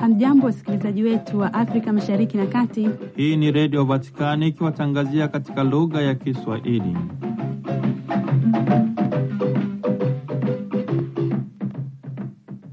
Hamjambo, 0.00 0.46
wasikilizaji 0.46 1.02
wetu 1.02 1.38
wa 1.40 1.54
Afrika 1.54 1.92
Mashariki 1.92 2.36
na 2.36 2.46
Kati. 2.46 2.88
Hii 3.16 3.36
ni 3.36 3.52
Redio 3.52 3.84
Vatikani 3.84 4.48
ikiwatangazia 4.48 5.28
katika 5.28 5.64
lugha 5.64 6.02
ya 6.02 6.14
Kiswahili. 6.14 6.96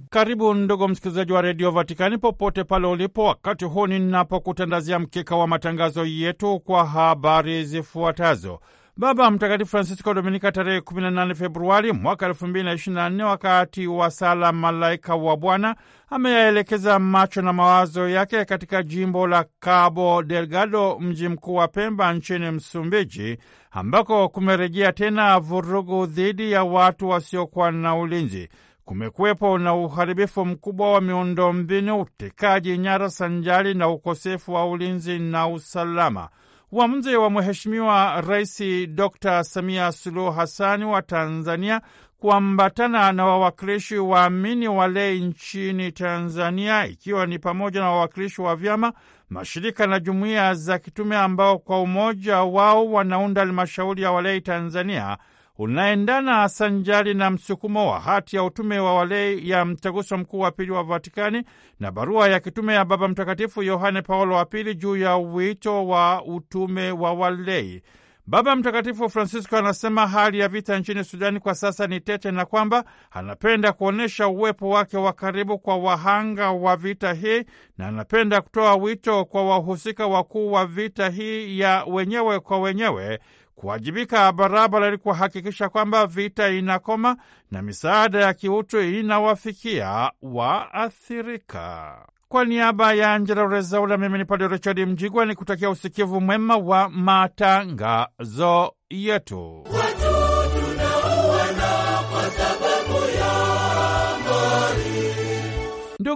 Karibu 0.09 0.53
ndugu 0.53 0.87
msikilizaji 0.87 1.31
wa 1.33 1.41
Redio 1.41 1.71
Vatikani 1.71 2.17
popote 2.17 2.63
pale 2.63 2.87
ulipo, 2.87 3.23
wakati 3.23 3.65
huu 3.65 3.87
ninapokutandazia 3.87 4.99
mkeka 4.99 5.35
wa 5.35 5.47
matangazo 5.47 6.05
yetu 6.05 6.59
kwa 6.59 6.85
habari 6.85 7.65
zifuatazo. 7.65 8.59
Baba 8.99 9.31
Mtakatifu 9.31 9.69
Francisco 9.71 10.13
Dominika 10.13 10.51
tarehe 10.51 10.79
18 10.79 11.35
Februari 11.35 11.91
mwaka 11.91 12.27
2024 12.29 13.23
wakati 13.23 13.87
wa 13.87 14.11
sala 14.11 14.51
Malaika 14.51 15.15
wa 15.15 15.37
Bwana 15.37 15.75
ameyaelekeza 16.09 16.99
macho 16.99 17.41
na 17.41 17.53
mawazo 17.53 18.09
yake 18.09 18.45
katika 18.45 18.83
jimbo 18.83 19.27
la 19.27 19.45
Cabo 19.59 20.23
Delgado, 20.23 20.99
mji 20.99 21.27
mkuu 21.29 21.55
wa 21.55 21.67
Pemba 21.67 22.13
nchini 22.13 22.51
Msumbiji, 22.51 23.37
ambako 23.71 24.29
kumerejea 24.29 24.91
tena 24.91 25.39
vurugu 25.39 26.05
dhidi 26.05 26.51
ya 26.51 26.63
watu 26.63 27.09
wasiokuwa 27.09 27.71
na 27.71 27.95
ulinzi. 27.95 28.49
Kumekuwepo 28.85 29.57
na 29.57 29.73
uharibifu 29.75 30.45
mkubwa 30.45 30.91
wa 30.91 31.01
miundombinu, 31.01 32.01
utekaji 32.01 32.77
nyara 32.77 33.09
sanjari 33.09 33.73
na 33.73 33.89
ukosefu 33.89 34.53
wa 34.53 34.69
ulinzi 34.69 35.19
na 35.19 35.47
usalama. 35.47 36.29
Uamuzi 36.71 37.15
wa 37.15 37.29
Mheshimiwa 37.29 38.21
Rais 38.21 38.63
Dr 38.87 39.43
Samia 39.43 39.91
Suluhu 39.91 40.31
Hasani 40.31 40.85
wa 40.85 41.01
Tanzania 41.01 41.81
kuambatana 42.19 43.11
na 43.11 43.25
wawakilishi 43.25 43.97
waamini 43.97 44.67
walei 44.67 45.19
nchini 45.21 45.91
Tanzania, 45.91 46.85
ikiwa 46.87 47.25
ni 47.25 47.39
pamoja 47.39 47.79
na 47.79 47.89
wawakilishi 47.91 48.41
wa 48.41 48.55
vyama, 48.55 48.93
mashirika 49.29 49.87
na 49.87 49.99
jumuiya 49.99 50.53
za 50.53 50.79
kitume 50.79 51.15
ambao 51.17 51.57
kwa 51.59 51.81
umoja 51.81 52.37
wao 52.43 52.91
wanaunda 52.91 53.41
halmashauri 53.41 54.01
ya 54.01 54.11
walei 54.11 54.41
Tanzania 54.41 55.17
unaendana 55.57 56.49
sanjari 56.49 57.13
na 57.13 57.29
msukumo 57.29 57.91
wa 57.91 57.99
hati 57.99 58.35
ya 58.35 58.43
utume 58.43 58.79
wa 58.79 58.93
walei 58.95 59.49
ya 59.49 59.65
mtaguso 59.65 60.17
mkuu 60.17 60.39
wa 60.39 60.51
pili 60.51 60.71
wa 60.71 60.83
Vatikani 60.83 61.43
na 61.79 61.91
barua 61.91 62.27
ya 62.27 62.39
kitume 62.39 62.73
ya 62.73 62.85
Baba 62.85 63.07
Mtakatifu 63.07 63.63
Yohane 63.63 64.01
Paulo 64.01 64.35
wa 64.35 64.45
Pili 64.45 64.75
juu 64.75 64.97
ya 64.97 65.17
wito 65.17 65.87
wa 65.87 66.23
utume 66.25 66.91
wa 66.91 67.13
walei. 67.13 67.81
Baba 68.29 68.55
Mtakatifu 68.55 69.09
Francisco 69.09 69.57
anasema 69.57 70.07
hali 70.07 70.39
ya 70.39 70.47
vita 70.47 70.79
nchini 70.79 71.03
Sudani 71.03 71.39
kwa 71.39 71.55
sasa 71.55 71.87
ni 71.87 71.99
tete 71.99 72.31
na 72.31 72.45
kwamba 72.45 72.83
anapenda 73.11 73.71
kuonyesha 73.73 74.27
uwepo 74.27 74.69
wake 74.69 74.97
wa 74.97 75.13
karibu 75.13 75.59
kwa 75.59 75.77
wahanga 75.77 76.51
wa 76.51 76.75
vita 76.77 77.13
hii 77.13 77.43
na 77.77 77.87
anapenda 77.87 78.41
kutoa 78.41 78.75
wito 78.75 79.25
kwa 79.25 79.45
wahusika 79.49 80.07
wakuu 80.07 80.51
wa 80.51 80.65
vita 80.65 81.09
hii 81.09 81.59
ya 81.59 81.83
wenyewe 81.87 82.39
kwa 82.39 82.59
wenyewe 82.59 83.19
kuwajibika 83.57 84.31
barabara 84.31 84.87
ili 84.87 84.97
kuhakikisha 84.97 85.69
kwamba 85.69 86.07
vita 86.07 86.49
inakoma 86.49 87.17
na 87.51 87.61
misaada 87.61 88.19
ya 88.21 88.33
kiutu 88.33 88.81
inawafikia 88.81 90.11
waathirika. 90.21 91.97
Kwa 92.29 92.45
niaba 92.45 92.93
ya 92.93 93.13
Angela 93.13 93.47
Rezaula, 93.47 93.97
mimi 93.97 94.17
ni 94.17 94.25
Padre 94.25 94.47
Richard 94.47 94.79
Mjigwa 94.79 95.25
ni 95.25 95.35
kutakia 95.35 95.69
usikivu 95.69 96.21
mwema 96.21 96.57
wa 96.57 96.89
matangazo 96.89 98.73
yetu. 98.89 99.63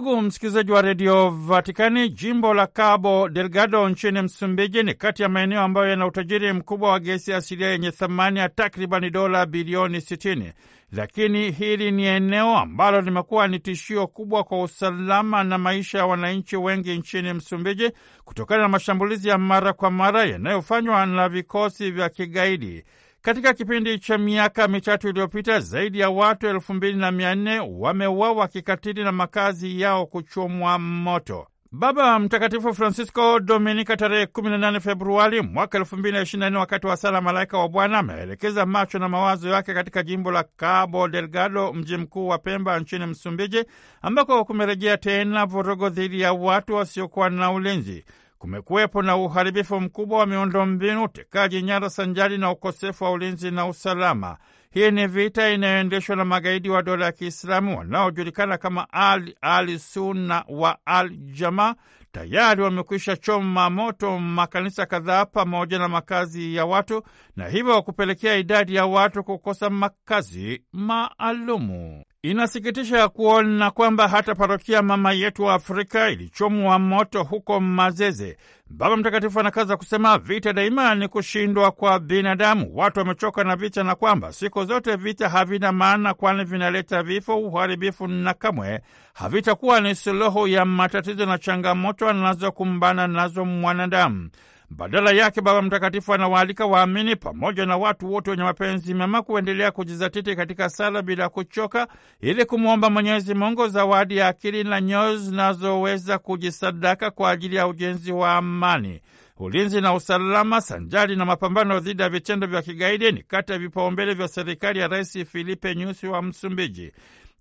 Ndugu 0.02 0.22
msikilizaji 0.22 0.72
wa 0.72 0.82
redio 0.82 1.30
Vatikani, 1.30 2.08
jimbo 2.08 2.54
la 2.54 2.66
Cabo 2.66 3.28
Delgado 3.28 3.88
nchini 3.88 4.22
Msumbiji 4.22 4.82
ni 4.82 4.94
kati 4.94 5.22
ya 5.22 5.28
maeneo 5.28 5.60
ambayo 5.62 5.88
yana 5.90 6.06
utajiri 6.06 6.52
mkubwa 6.52 6.90
wa 6.92 7.00
gesi 7.00 7.32
asilia 7.32 7.68
yenye 7.70 7.90
thamani 7.90 8.38
ya 8.38 8.48
takribani 8.48 9.10
dola 9.10 9.46
bilioni 9.46 9.98
60, 9.98 10.52
lakini 10.92 11.50
hili 11.50 11.90
ni 11.90 12.04
eneo 12.04 12.56
ambalo 12.58 13.00
limekuwa 13.00 13.48
ni 13.48 13.58
tishio 13.58 14.06
kubwa 14.06 14.44
kwa 14.44 14.62
usalama 14.62 15.44
na 15.44 15.58
maisha 15.58 15.98
ya 15.98 16.06
wananchi 16.06 16.56
wengi 16.56 16.98
nchini 16.98 17.32
Msumbiji 17.32 17.90
kutokana 18.24 18.62
na 18.62 18.68
mashambulizi 18.68 19.28
ya 19.28 19.38
mara 19.38 19.72
kwa 19.72 19.90
mara 19.90 20.24
yanayofanywa 20.24 21.06
na 21.06 21.28
vikosi 21.28 21.90
vya 21.90 22.08
kigaidi. 22.08 22.84
Katika 23.22 23.54
kipindi 23.54 23.98
cha 23.98 24.18
miaka 24.18 24.68
mitatu 24.68 25.08
iliyopita 25.08 25.60
zaidi 25.60 25.98
ya 26.00 26.10
watu 26.10 26.46
elfu 26.46 26.74
mbili 26.74 26.98
na 26.98 27.10
mia 27.12 27.34
nne 27.34 27.58
wameuawa 27.60 28.48
kikatili 28.48 29.04
na 29.04 29.12
makazi 29.12 29.80
yao 29.80 30.06
kuchomwa 30.06 30.78
moto. 30.78 31.46
Baba 31.74 32.18
Mtakatifu 32.18 32.74
Francisco 32.74 33.40
Dominika 33.40 33.96
tarehe 33.96 34.24
18 34.24 34.80
Februari 34.80 35.40
mwaka 35.42 35.78
2024 35.78 36.56
wakati 36.56 36.86
wa 36.86 36.96
sala 36.96 37.20
Malaika 37.20 37.58
wa 37.58 37.68
Bwana 37.68 37.98
ameelekeza 37.98 38.66
macho 38.66 38.98
na 38.98 39.08
mawazo 39.08 39.48
yake 39.48 39.74
katika 39.74 40.02
jimbo 40.02 40.30
la 40.30 40.44
Cabo 40.56 41.08
Delgado, 41.08 41.72
mji 41.72 41.96
mkuu 41.96 42.28
wa 42.28 42.38
Pemba 42.38 42.78
nchini 42.80 43.06
Msumbiji, 43.06 43.64
ambako 44.02 44.44
kumerejea 44.44 44.96
tena 44.96 45.46
vurugu 45.46 45.88
dhidi 45.88 46.20
ya 46.20 46.32
watu 46.32 46.74
wasiokuwa 46.74 47.30
na 47.30 47.52
ulinzi. 47.52 48.04
Kumekuwepo 48.42 49.02
na 49.02 49.16
uharibifu 49.16 49.80
mkubwa 49.80 50.18
wa 50.18 50.26
miundombinu, 50.26 51.04
utekaji 51.04 51.62
nyara 51.62 51.90
sanjari 51.90 52.38
na 52.38 52.50
ukosefu 52.50 53.04
wa 53.04 53.10
ulinzi 53.10 53.50
na 53.50 53.66
usalama. 53.66 54.36
Hii 54.70 54.90
ni 54.90 55.06
vita 55.06 55.50
inayoendeshwa 55.50 56.16
na 56.16 56.24
magaidi 56.24 56.70
wa 56.70 56.82
dola 56.82 57.04
ya 57.04 57.12
Kiislamu 57.12 57.78
wanaojulikana 57.78 58.58
kama 58.58 58.92
Al 58.92 59.34
Al 59.40 59.78
Sunna 59.78 60.44
wa 60.48 60.78
Al 60.86 61.10
Jamaa. 61.16 61.74
Tayari 62.12 62.62
wamekwisha 62.62 63.16
choma 63.16 63.70
moto 63.70 64.18
makanisa 64.18 64.86
kadhaa 64.86 65.24
pamoja 65.26 65.78
na 65.78 65.88
makazi 65.88 66.54
ya 66.56 66.64
watu 66.66 67.02
na 67.36 67.48
hivyo 67.48 67.82
kupelekea 67.82 68.36
idadi 68.36 68.74
ya 68.74 68.86
watu 68.86 69.24
kukosa 69.24 69.70
makazi 69.70 70.62
maalumu. 70.72 72.04
Inasikitisha 72.24 73.08
kuona 73.08 73.70
kwamba 73.70 74.08
hata 74.08 74.34
parokia 74.34 74.82
mama 74.82 75.12
yetu 75.12 75.42
wa 75.42 75.54
Afrika 75.54 76.10
ilichomwa 76.10 76.78
moto 76.78 77.22
huko 77.22 77.60
Mazeze. 77.60 78.36
Baba 78.70 78.96
Mtakatifu 78.96 79.40
anakaza 79.40 79.76
kusema 79.76 80.18
vita 80.18 80.52
daima 80.52 80.94
ni 80.94 81.08
kushindwa 81.08 81.70
kwa 81.70 81.98
binadamu. 81.98 82.70
Watu 82.74 82.98
wamechoka 82.98 83.44
na 83.44 83.56
vita, 83.56 83.82
na 83.84 83.94
kwamba 83.94 84.32
siku 84.32 84.64
zote 84.64 84.96
vita 84.96 85.28
havina 85.28 85.72
maana, 85.72 86.14
kwani 86.14 86.44
vinaleta 86.44 87.02
vifo, 87.02 87.36
uharibifu 87.38 88.06
na 88.08 88.34
kamwe 88.34 88.80
havitakuwa 89.14 89.80
ni 89.80 89.94
suluhu 89.94 90.48
ya 90.48 90.64
matatizo 90.64 91.26
na 91.26 91.38
changamoto 91.38 92.08
anazokumbana 92.08 93.06
nazo 93.06 93.44
mwanadamu. 93.44 94.30
Badala 94.76 95.10
yake 95.12 95.40
Baba 95.40 95.62
Mtakatifu 95.62 96.14
anawaalika 96.14 96.66
waamini 96.66 97.16
pamoja 97.16 97.66
na 97.66 97.76
watu 97.76 98.12
wote 98.12 98.30
wenye 98.30 98.42
mapenzi 98.42 98.94
mema 98.94 99.22
kuendelea 99.22 99.70
kujizatiti 99.70 100.36
katika 100.36 100.68
sala 100.68 101.02
bila 101.02 101.28
kuchoka, 101.28 101.88
ili 102.20 102.44
kumwomba 102.44 102.90
Mwenyezi 102.90 103.34
Mungu 103.34 103.68
zawadi 103.68 104.16
ya 104.16 104.28
akili 104.28 104.64
na 104.64 104.80
nyoyo 104.80 105.16
zinazoweza 105.16 106.18
kujisadaka 106.18 107.10
kwa 107.10 107.30
ajili 107.30 107.56
ya 107.56 107.66
ujenzi 107.66 108.12
wa 108.12 108.32
amani, 108.34 109.00
ulinzi 109.38 109.80
na 109.80 109.94
usalama, 109.94 110.60
sanjari 110.60 111.16
na 111.16 111.24
mapambano 111.24 111.80
dhidi 111.80 112.02
ya 112.02 112.08
vitendo 112.08 112.46
vya 112.46 112.62
kigaidi 112.62 113.12
ni 113.12 113.22
kati 113.22 113.52
ya 113.52 113.58
vipaumbele 113.58 114.14
vya 114.14 114.28
serikali 114.28 114.78
ya 114.78 114.88
Rais 114.88 115.24
Filipe 115.24 115.74
Nyusi 115.74 116.06
wa 116.06 116.22
Msumbiji. 116.22 116.92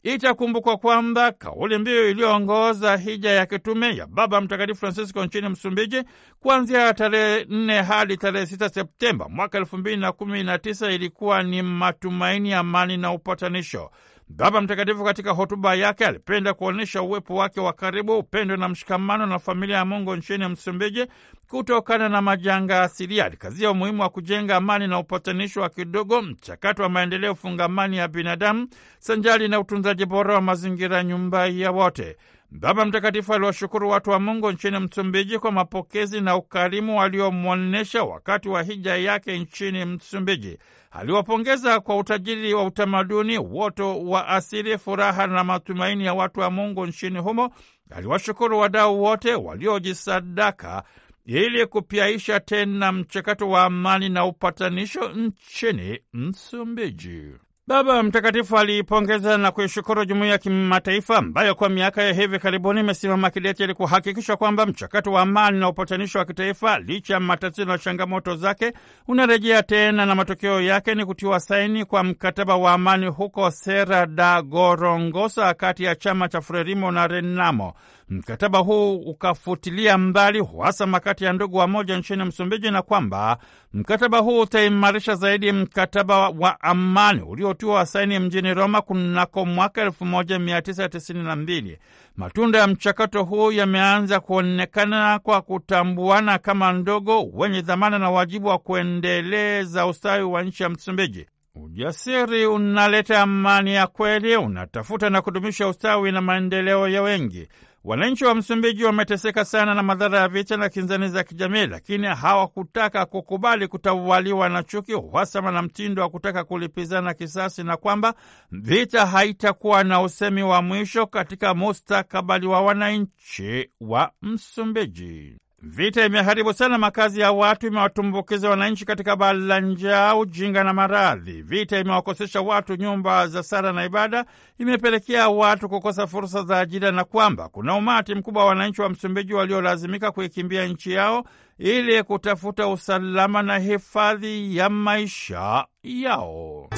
Itakumbukwa 0.04 0.78
kwamba 0.78 1.32
kauli 1.32 1.78
mbiu 1.78 2.10
iliyoongoza 2.10 2.98
hija 2.98 3.32
ya 3.32 3.46
kitume 3.46 3.96
ya 3.96 4.08
Baba 4.08 4.42
Mtakatifu 4.42 4.80
Francisco 4.80 5.26
nchini 5.26 5.50
Msumbiji 5.50 6.04
kuanzia 6.40 6.94
tarehe 6.94 7.46
nne 7.50 7.82
hadi 7.82 8.18
tarehe 8.18 8.46
sita 8.46 8.70
Septemba 8.70 9.30
mwaka 9.30 9.58
elfu 9.58 9.78
mbili 9.78 9.98
na 9.98 10.12
kumi 10.12 10.44
na 10.44 10.58
tisa 10.58 10.92
ilikuwa 10.92 11.44
ni 11.44 11.62
matumaini, 11.62 12.54
amani 12.54 12.98
na 12.98 13.12
upatanisho. 13.12 13.92
Baba 14.36 14.62
Mtakatifu 14.62 15.04
katika 15.04 15.32
hotuba 15.32 15.76
yake 15.76 16.06
alipenda 16.06 16.54
kuonyesha 16.54 17.02
uwepo 17.02 17.36
wake 17.36 17.60
wa 17.60 17.74
karibu, 17.74 18.18
upendo 18.18 18.58
na 18.58 18.70
mshikamano 18.70 19.26
na 19.26 19.40
familia 19.40 19.78
ya 19.78 19.86
Mungu 19.86 20.16
nchini 20.16 20.48
Msumbiji 20.48 21.06
kutokana 21.48 22.10
na 22.10 22.22
majanga 22.22 22.82
asilia. 22.84 23.26
Alikazia 23.26 23.72
umuhimu 23.72 24.02
wa 24.02 24.10
kujenga 24.10 24.56
amani 24.56 24.88
na 24.88 25.00
upatanisho 25.00 25.62
wa 25.62 25.70
kidogo, 25.70 26.22
mchakato 26.22 26.84
wa 26.84 26.90
maendeleo 26.90 27.36
fungamani 27.36 27.98
ya 27.98 28.08
binadamu 28.08 28.68
sanjali 29.00 29.48
na 29.48 29.60
utunzaji 29.60 30.06
bora 30.06 30.34
wa 30.34 30.42
mazingira, 30.42 31.04
nyumba 31.04 31.48
ya 31.48 31.72
wote. 31.72 32.18
Baba 32.54 32.86
Mtakatifu 32.86 33.34
aliwashukuru 33.34 33.90
watu 33.90 34.10
wa 34.10 34.20
Mungu 34.20 34.52
nchini 34.52 34.80
Msumbiji 34.80 35.40
kwa 35.40 35.52
mapokezi 35.52 36.22
na 36.22 36.36
ukarimu 36.36 36.98
waliomwonyesha 36.98 38.04
wakati 38.04 38.50
wa 38.50 38.64
hija 38.64 38.96
yake 38.98 39.40
nchini 39.40 39.86
Msumbiji. 39.86 40.58
Aliwapongeza 40.92 41.80
kwa 41.80 41.98
utajiri 41.98 42.54
wa 42.54 42.64
utamaduni, 42.64 43.38
uoto 43.38 44.00
wa 44.06 44.28
asili, 44.28 44.78
furaha 44.78 45.28
na 45.28 45.44
matumaini 45.44 46.06
ya 46.06 46.14
watu 46.14 46.40
wa 46.40 46.52
Mungu 46.52 46.86
nchini 46.86 47.20
humo. 47.20 47.54
Aliwashukuru 47.90 48.60
wadau 48.60 49.04
wote 49.04 49.36
waliojisadaka 49.36 50.84
ili 51.26 51.66
kupyaisha 51.66 52.40
tena 52.40 52.92
mchakato 52.92 53.50
wa 53.50 53.64
amani 53.64 54.10
na 54.10 54.26
upatanisho 54.26 55.10
nchini 55.10 56.00
Msumbiji. 56.14 57.24
Baba 57.68 58.04
Mtakatifu 58.04 58.58
aliipongeza 58.58 59.38
na 59.38 59.52
kuishukuru 59.52 60.06
jumuiya 60.06 60.32
ya 60.32 60.38
kimataifa 60.38 61.18
ambayo 61.18 61.56
kwa 61.56 61.70
miaka 61.70 62.04
ya 62.04 62.14
hivi 62.14 62.40
karibuni 62.40 62.80
imesimama 62.80 63.30
kidete 63.30 63.64
ili 63.64 63.74
kuhakikisha 63.74 64.36
kwamba 64.36 64.66
mchakato 64.66 65.12
wa 65.12 65.22
amani 65.22 65.60
na 65.60 65.70
upatanisho 65.70 66.20
wa 66.20 66.26
kitaifa, 66.26 66.80
licha 66.80 67.14
ya 67.14 67.20
matatizo 67.20 67.66
na 67.66 67.78
changamoto 67.78 68.36
zake, 68.36 68.74
unarejea 69.08 69.64
tena 69.64 70.06
na 70.06 70.16
matokeo 70.16 70.62
yake 70.62 70.96
ni 70.96 71.06
kutiwa 71.06 71.40
saini 71.40 71.86
kwa 71.86 72.04
mkataba 72.04 72.56
wa 72.56 72.74
amani 72.74 73.08
huko 73.08 73.52
Serra 73.52 74.06
da 74.06 74.42
Gorongosa 74.42 75.54
kati 75.54 75.84
ya 75.84 75.96
chama 75.96 76.28
cha 76.30 76.42
Frelimo 76.42 76.92
na 76.92 77.08
Renamo. 77.08 77.74
Mkataba 78.16 78.60
huu 78.60 78.96
ukafutilia 78.96 79.98
mbali 79.98 80.40
uhasama 80.42 81.00
kati 81.00 81.24
ya 81.24 81.34
ndugu 81.34 81.58
wa 81.58 81.68
moja 81.68 81.98
nchini 81.98 82.24
Msumbiji 82.24 82.72
na 82.72 82.82
kwamba 82.82 83.38
mkataba 83.74 84.18
huu 84.18 84.40
utaimarisha 84.40 85.16
zaidi 85.16 85.52
mkataba 85.52 86.30
wa 86.30 86.62
amani 86.62 87.22
uliotiwa 87.22 87.86
saini 87.86 88.20
mjini 88.20 88.54
Roma 88.54 88.82
kunako 88.82 89.46
mwaka 89.46 89.86
1992. 89.86 91.78
Matunda 92.16 92.60
ya 92.60 92.68
mchakato 92.68 93.24
huu 93.24 93.52
yameanza 93.52 94.20
kuonekana 94.20 95.20
kwa 95.20 95.42
kutambuana 95.42 96.38
kama 96.38 96.74
ndogo 96.74 97.24
wenye 97.34 97.62
dhamana 97.62 98.00
na 98.00 98.10
wajibu 98.12 98.48
wa 98.48 98.58
kuendeleza 98.58 99.86
ustawi 99.88 100.24
wa 100.24 100.44
nchi 100.44 100.64
ya 100.64 100.70
Msumbiji. 100.70 101.26
Ujasiri 101.56 102.46
unaleta 102.46 103.22
amani 103.22 103.74
ya 103.74 103.88
kweli, 103.88 104.36
unatafuta 104.38 105.10
na 105.10 105.22
kudumisha 105.22 105.68
ustawi 105.68 106.12
na 106.12 106.22
maendeleo 106.22 106.88
ya 106.88 107.02
wengi. 107.02 107.48
Wananchi 107.84 108.26
wa 108.26 108.36
Msumbiji 108.36 108.84
wameteseka 108.84 109.46
sana 109.46 109.74
na 109.76 109.84
madhara 109.84 110.20
ya 110.20 110.28
vita 110.28 110.58
na 110.58 110.70
kinzani 110.70 111.08
za 111.10 111.24
kijamii, 111.24 111.68
lakini 111.68 112.08
hawakutaka 112.08 113.06
kukubali 113.06 113.68
kutawaliwa 113.68 114.50
na 114.50 114.64
chuki, 114.64 114.94
uhasama 114.94 115.52
na 115.52 115.62
mtindo 115.62 116.02
wa 116.02 116.10
kutaka 116.10 116.44
kulipizana 116.44 117.14
kisasi, 117.14 117.64
na 117.64 117.78
kwamba 117.78 118.14
vita 118.52 119.06
haitakuwa 119.06 119.84
na 119.84 120.02
usemi 120.02 120.44
wa 120.44 120.62
mwisho 120.62 121.08
katika 121.08 121.54
mustakabali 121.54 122.48
wa 122.48 122.62
wananchi 122.62 123.70
wa 123.82 124.12
Msumbiji. 124.22 125.41
Vita 125.64 126.06
imeharibu 126.06 126.54
sana 126.54 126.78
makazi 126.78 127.20
ya 127.20 127.32
watu, 127.32 127.68
imewatumbukiza 127.68 128.50
wananchi 128.50 128.86
katika 128.86 129.16
baa 129.16 129.34
la 129.34 129.60
njaa, 129.60 130.16
ujinga 130.16 130.64
na 130.64 130.74
maradhi. 130.74 131.42
Vita 131.42 131.80
imewakosesha 131.80 132.42
watu 132.42 132.76
nyumba 132.76 133.28
za 133.28 133.44
sala 133.44 133.74
na 133.74 133.86
ibada, 133.86 134.26
imepelekea 134.60 135.30
watu 135.30 135.70
kukosa 135.70 136.08
fursa 136.08 136.44
za 136.44 136.60
ajira, 136.60 136.92
na 136.92 137.04
kwamba 137.04 137.50
kuna 137.50 137.76
umati 137.76 138.16
mkubwa 138.16 138.44
wa 138.44 138.50
wananchi 138.50 138.82
wa 138.82 138.90
Msumbiji 138.90 139.34
waliolazimika 139.34 140.12
kuikimbia 140.12 140.66
nchi 140.66 140.92
yao 140.92 141.24
ili 141.58 142.04
kutafuta 142.04 142.68
usalama 142.68 143.42
na 143.42 143.58
hifadhi 143.60 144.58
ya 144.58 144.70
maisha 144.70 145.66
yao. 145.84 146.70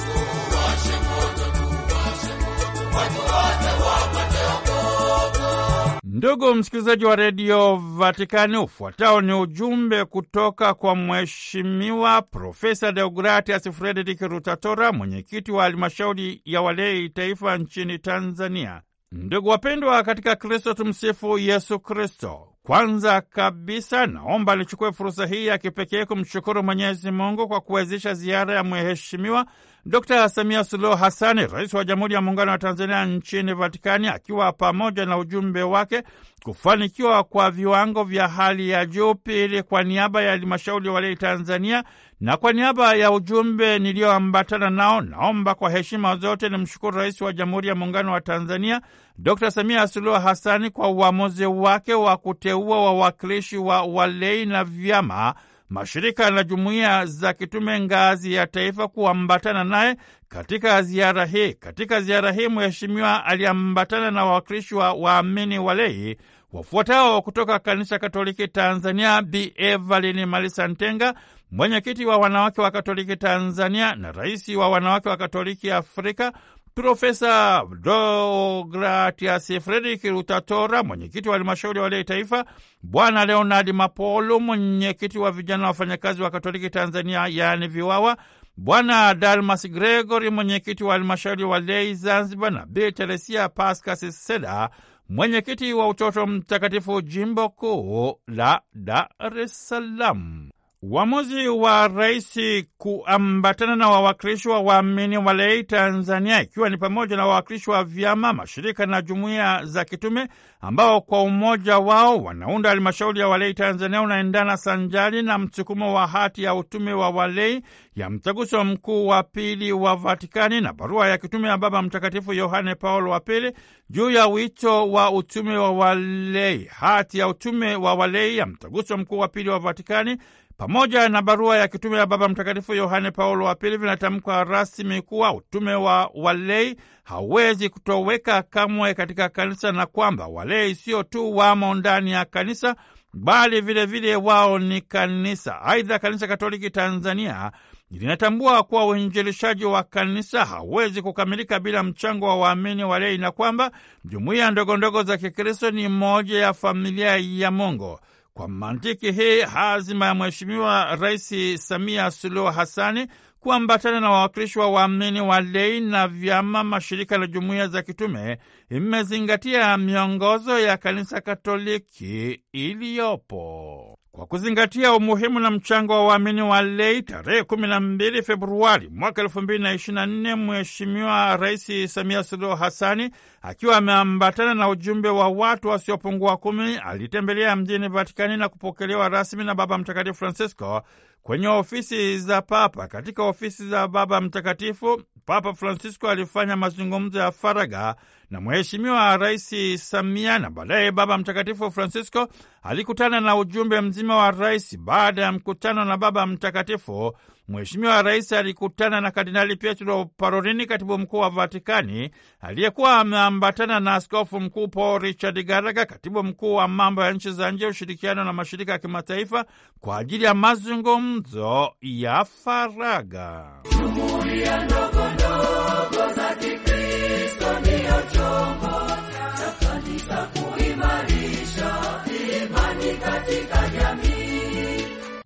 Ndugu 6.14 6.54
msikilizaji 6.54 7.04
wa 7.04 7.16
redio 7.16 7.76
Vatikani, 7.76 8.56
ufuatao 8.56 9.20
ni 9.20 9.32
ujumbe 9.32 10.04
kutoka 10.04 10.74
kwa 10.74 10.96
Mheshimiwa 10.96 12.22
Profesa 12.22 12.92
Deogratias 12.92 13.70
Frederik 13.70 14.20
Rutatora, 14.20 14.92
mwenyekiti 14.92 15.52
wa 15.52 15.62
halmashauri 15.62 16.42
ya 16.44 16.62
walei 16.62 17.08
taifa 17.08 17.58
nchini 17.58 17.98
Tanzania. 17.98 18.82
Ndugu 19.12 19.48
wapendwa 19.48 20.02
katika 20.02 20.36
Kristo, 20.36 20.74
tumsifu 20.74 21.38
Yesu 21.38 21.80
Kristo. 21.80 22.48
Kwanza 22.62 23.20
kabisa 23.20 24.06
naomba 24.06 24.56
nichukue 24.56 24.92
fursa 24.92 25.26
hii 25.26 25.46
ya 25.46 25.58
kipekee 25.58 26.04
kumshukuru 26.04 26.62
Mwenyezi 26.62 27.10
Mungu 27.10 27.48
kwa 27.48 27.60
kuwezesha 27.60 28.14
ziara 28.14 28.54
ya 28.54 28.64
Mheshimiwa 28.64 29.46
Dkt. 29.86 30.28
Samia 30.28 30.64
Suluhu 30.64 30.96
Hasani, 30.96 31.46
rais 31.46 31.74
wa 31.74 31.84
Jamhuri 31.84 32.14
ya 32.14 32.20
Muungano 32.20 32.50
wa 32.52 32.58
Tanzania 32.58 33.04
nchini 33.06 33.54
Vatikani, 33.54 34.08
akiwa 34.08 34.52
pamoja 34.52 35.06
na 35.06 35.18
ujumbe 35.18 35.62
wake 35.62 36.02
kufanikiwa 36.42 37.24
kwa 37.24 37.50
viwango 37.50 38.04
vya 38.04 38.28
hali 38.28 38.70
ya 38.70 38.86
juu. 38.86 39.14
Pili, 39.14 39.62
kwa 39.62 39.82
niaba 39.82 40.22
ya 40.22 40.30
halmashauri 40.30 40.88
walei 40.88 41.16
Tanzania 41.16 41.84
na 42.20 42.36
kwa 42.36 42.52
niaba 42.52 42.94
ya 42.94 43.10
ujumbe 43.10 43.78
niliyoambatana 43.78 44.70
nao, 44.70 45.00
naomba 45.00 45.54
kwa 45.54 45.70
heshima 45.70 46.16
zote 46.16 46.48
ni 46.48 46.56
mshukuru 46.56 46.96
rais 46.98 47.20
wa 47.20 47.32
Jamhuri 47.32 47.68
ya 47.68 47.74
Muungano 47.74 48.12
wa 48.12 48.20
Tanzania 48.20 48.80
Dkt. 49.18 49.48
Samia 49.50 49.86
Suluhu 49.88 50.20
Hasani 50.20 50.70
kwa 50.70 50.88
uamuzi 50.88 51.46
wake 51.46 51.94
wa 51.94 52.16
kuteua 52.16 52.84
wawakilishi 52.84 53.56
wa 53.56 53.82
walei 53.82 54.46
na 54.46 54.64
vyama 54.64 55.34
mashirika 55.68 56.30
na 56.30 56.44
jumuiya 56.44 57.06
za 57.06 57.32
kitume 57.32 57.80
ngazi 57.80 58.32
ya 58.34 58.46
taifa 58.46 58.88
kuambatana 58.88 59.64
naye 59.64 59.96
katika 60.28 60.82
ziara 60.82 61.24
hii. 61.26 61.52
Katika 61.54 62.00
ziara 62.00 62.32
hii, 62.32 62.48
mheshimiwa 62.48 63.24
aliambatana 63.24 64.10
na 64.10 64.24
wawakilishi 64.24 64.74
wa 64.74 64.92
waamini 64.92 65.58
walei 65.58 66.16
wafuatao 66.52 67.22
kutoka 67.22 67.58
Kanisa 67.58 67.98
Katoliki 67.98 68.48
Tanzania: 68.48 69.22
Bi 69.22 69.52
Evalini 69.56 70.26
Malisa 70.26 70.68
Ntenga, 70.68 71.14
mwenyekiti 71.50 72.06
wa 72.06 72.16
wanawake 72.18 72.60
wa 72.60 72.70
Katoliki 72.70 73.16
Tanzania 73.16 73.94
na 73.94 74.12
rais 74.12 74.48
wa 74.48 74.68
wanawake 74.68 75.08
wa 75.08 75.16
Katoliki 75.16 75.70
Afrika, 75.70 76.32
Profesa 76.74 77.62
Dogratias 77.82 79.46
Fredrik 79.62 80.02
Rutatora, 80.04 80.82
mwenyekiti 80.82 81.28
wa 81.28 81.34
halmashauri 81.34 81.78
ya 81.78 81.82
walei 81.82 82.04
taifa, 82.04 82.44
Bwana 82.82 83.24
Leonard 83.24 83.72
Mapolo, 83.72 84.40
mwenyekiti 84.40 85.18
wa 85.18 85.32
vijana 85.32 85.62
wa 85.62 85.68
wafanyakazi 85.68 86.22
wa 86.22 86.30
Katoliki 86.30 86.70
Tanzania, 86.70 87.26
yaani 87.30 87.68
VIWAWA, 87.68 88.16
Bwana 88.56 89.14
Dalmas 89.14 89.68
Gregory, 89.70 90.30
mwenyekiti 90.30 90.84
wa 90.84 90.92
halmashauri 90.92 91.44
walei 91.44 91.94
Zanzibar, 91.94 92.52
na 92.52 92.66
Bi 92.66 92.92
Teresia 92.92 93.48
Pascas 93.48 94.24
Seda, 94.26 94.70
mwenyekiti 95.08 95.72
wa 95.72 95.88
utoto 95.88 96.26
mtakatifu 96.26 97.00
jimbo 97.02 97.48
kuu 97.48 98.20
la 98.26 98.60
Dar 98.74 99.08
es 99.40 99.68
Salaam. 99.68 100.50
Uamuzi 100.90 101.48
wa 101.48 101.88
rais 101.88 102.38
kuambatana 102.78 103.76
na 103.76 103.88
wawakilishi 103.88 104.48
wa 104.48 104.60
waamini 104.60 105.18
walei 105.18 105.64
Tanzania, 105.64 106.42
ikiwa 106.42 106.70
ni 106.70 106.76
pamoja 106.76 107.16
na 107.16 107.26
wawakilishi 107.26 107.70
wa 107.70 107.84
vyama, 107.84 108.32
mashirika 108.32 108.86
na 108.86 109.02
jumuiya 109.02 109.64
za 109.64 109.84
kitume 109.84 110.28
ambao 110.60 111.00
kwa 111.00 111.22
umoja 111.22 111.78
wao 111.78 112.18
wanaunda 112.18 112.68
halmashauri 112.68 113.20
ya 113.20 113.28
walei 113.28 113.54
Tanzania, 113.54 114.02
unaendana 114.02 114.56
sanjari 114.56 115.22
na 115.22 115.38
msukumo 115.38 115.94
wa 115.94 116.06
hati 116.06 116.42
ya 116.42 116.54
utume 116.54 116.92
wa 116.92 117.10
walei 117.10 117.60
ya 117.96 118.10
mtaguso 118.10 118.64
mkuu 118.64 119.06
wa 119.06 119.22
pili 119.22 119.72
wa 119.72 119.96
Vatikani 119.96 120.60
na 120.60 120.72
barua 120.72 121.08
ya 121.08 121.18
kitume 121.18 121.48
ya 121.48 121.58
Baba 121.58 121.82
Mtakatifu 121.82 122.32
Yohane 122.32 122.74
Paulo 122.74 123.10
wa 123.10 123.20
Pili 123.20 123.52
juu 123.90 124.10
ya 124.10 124.26
wito 124.26 124.90
wa 124.90 125.10
utume 125.10 125.56
wa 125.56 125.70
walei. 125.72 126.64
Hati 126.64 127.18
ya 127.18 127.28
utume 127.28 127.74
wa 127.76 127.94
walei 127.94 128.36
ya 128.36 128.46
mtaguso 128.46 128.96
mkuu 128.96 129.18
wa 129.18 129.28
pili 129.28 129.48
wa 129.50 129.58
Vatikani 129.58 130.16
pamoja 130.56 131.08
na 131.08 131.22
barua 131.22 131.56
ya 131.58 131.68
kitume 131.68 131.96
ya 131.98 132.06
Baba 132.06 132.28
Mtakatifu 132.28 132.74
Yohane 132.74 133.10
Paulo 133.10 133.44
wa 133.44 133.54
Pili 133.54 133.76
vinatamkwa 133.76 134.44
rasmi 134.44 135.02
kuwa 135.02 135.32
utume 135.34 135.74
wa 135.74 136.10
walei 136.14 136.76
hauwezi 137.04 137.68
kutoweka 137.68 138.42
kamwe 138.42 138.94
katika 138.94 139.28
kanisa 139.28 139.72
na 139.72 139.86
kwamba 139.86 140.26
walei 140.26 140.74
sio 140.74 141.02
tu 141.02 141.36
wamo 141.36 141.74
ndani 141.74 142.10
ya 142.12 142.24
kanisa 142.24 142.76
bali 143.14 143.60
vilevile 143.60 143.86
vile 144.00 144.16
wao 144.16 144.58
ni 144.58 144.80
kanisa. 144.80 145.62
Aidha, 145.62 145.98
Kanisa 145.98 146.26
Katoliki 146.26 146.70
Tanzania 146.70 147.52
linatambua 147.90 148.62
kuwa 148.62 148.86
uinjilishaji 148.86 149.64
wa 149.64 149.82
kanisa 149.82 150.44
hauwezi 150.44 151.02
kukamilika 151.02 151.60
bila 151.60 151.82
mchango 151.82 152.26
wa 152.26 152.36
waamini 152.36 152.84
walei 152.84 153.18
na 153.18 153.30
kwamba 153.30 153.70
jumuiya 154.04 154.50
ndogondogo 154.50 155.02
za 155.02 155.16
Kikristo 155.16 155.70
ni 155.70 155.88
moja 155.88 156.38
ya 156.38 156.52
familia 156.52 157.16
ya 157.16 157.50
Mungu. 157.50 157.98
Kwa 158.36 158.48
mantiki 158.48 159.12
hii, 159.12 159.40
hazima 159.40 160.06
ya 160.06 160.14
Mheshimiwa 160.14 160.96
Rais 160.96 161.28
Samia 161.68 162.10
Suluhu 162.10 162.46
Hassani 162.52 163.06
kuambatana 163.40 164.00
na 164.00 164.10
wawakilishi 164.10 164.58
wa 164.58 164.70
waamini 164.70 165.20
wa 165.20 165.42
dei 165.42 165.80
na 165.80 166.08
vyama, 166.08 166.64
mashirika 166.64 167.18
na 167.18 167.26
jumuiya 167.26 167.68
za 167.68 167.82
kitume 167.82 168.38
imezingatia 168.70 169.76
miongozo 169.76 170.58
ya 170.60 170.76
Kanisa 170.76 171.20
Katoliki 171.20 172.42
iliyopo. 172.52 173.93
Kwa 174.14 174.26
kuzingatia 174.26 174.92
umuhimu 174.94 175.40
na 175.40 175.50
mchango 175.50 175.92
wa 175.92 176.06
waamini 176.06 176.42
wa 176.42 176.62
lei, 176.62 177.02
tarehe 177.02 177.42
kumi 177.44 177.66
na 177.68 177.80
mbili 177.80 178.22
Februari 178.22 178.88
mwaka 178.88 179.22
elfu 179.22 179.42
mbili 179.42 179.62
na 179.62 179.72
ishirini 179.74 179.94
na 180.00 180.06
nne 180.06 180.34
Mheshimiwa 180.34 181.36
Rais 181.36 181.94
Samia 181.94 182.22
Suluhu 182.22 182.56
Hassani 182.56 183.10
akiwa 183.42 183.76
ameambatana 183.76 184.54
na 184.54 184.68
ujumbe 184.68 185.08
wa 185.08 185.28
watu 185.28 185.68
wasiopungua 185.68 186.36
kumi 186.36 186.76
alitembelea 186.76 187.56
mjini 187.56 187.88
Vatikani 187.88 188.36
na 188.36 188.48
kupokelewa 188.48 189.08
rasmi 189.08 189.44
na 189.44 189.54
Baba 189.54 189.78
Mtakatifu 189.78 190.18
Francisco 190.18 190.82
kwenye 191.22 191.48
ofisi 191.48 192.18
za 192.18 192.42
Papa. 192.42 192.88
Katika 192.88 193.22
ofisi 193.22 193.68
za 193.68 193.88
Baba 193.88 194.20
Mtakatifu, 194.20 195.02
Papa 195.26 195.54
Francisco 195.54 196.08
alifanya 196.08 196.56
mazungumzo 196.56 197.18
ya 197.18 197.32
faragha 197.32 197.96
na 198.30 198.40
Mheshimiwa 198.40 199.16
Rais 199.16 199.50
Samia 199.90 200.38
na 200.38 200.50
baadaye 200.50 200.90
Baba 200.92 201.18
Mtakatifu 201.18 201.70
Francisco 201.70 202.28
alikutana 202.62 203.20
na 203.20 203.36
ujumbe 203.36 203.80
mzima 203.80 204.16
wa 204.16 204.30
rais. 204.30 204.78
Baada 204.78 205.22
ya 205.22 205.32
mkutano 205.32 205.84
na 205.84 205.96
Baba 205.96 206.26
Mtakatifu, 206.26 207.16
Mheshimiwa 207.48 208.02
Rais 208.02 208.32
alikutana 208.32 209.00
na 209.00 209.10
Kardinali 209.10 209.56
Pietro 209.56 210.04
Parolini, 210.16 210.66
katibu 210.66 210.98
mkuu 210.98 211.18
wa 211.18 211.30
Vatikani, 211.30 212.10
aliyekuwa 212.40 212.98
ameambatana 213.00 213.80
na 213.80 213.94
askofu 213.94 214.40
mkuu 214.40 214.68
Paul 214.68 215.02
Richard 215.02 215.44
Garaga, 215.46 215.86
katibu 215.86 216.22
mkuu 216.22 216.54
wa 216.54 216.68
mambo 216.68 217.02
ya 217.04 217.12
nchi 217.12 217.32
za 217.32 217.50
nje, 217.50 217.66
ushirikiano 217.66 218.24
na 218.24 218.32
mashirika 218.32 218.72
ya 218.72 218.78
kimataifa, 218.78 219.44
kwa 219.80 219.98
ajili 219.98 220.24
ya 220.24 220.34
mazungumzo 220.34 221.72
ya 221.80 222.24
faragha. 222.24 223.50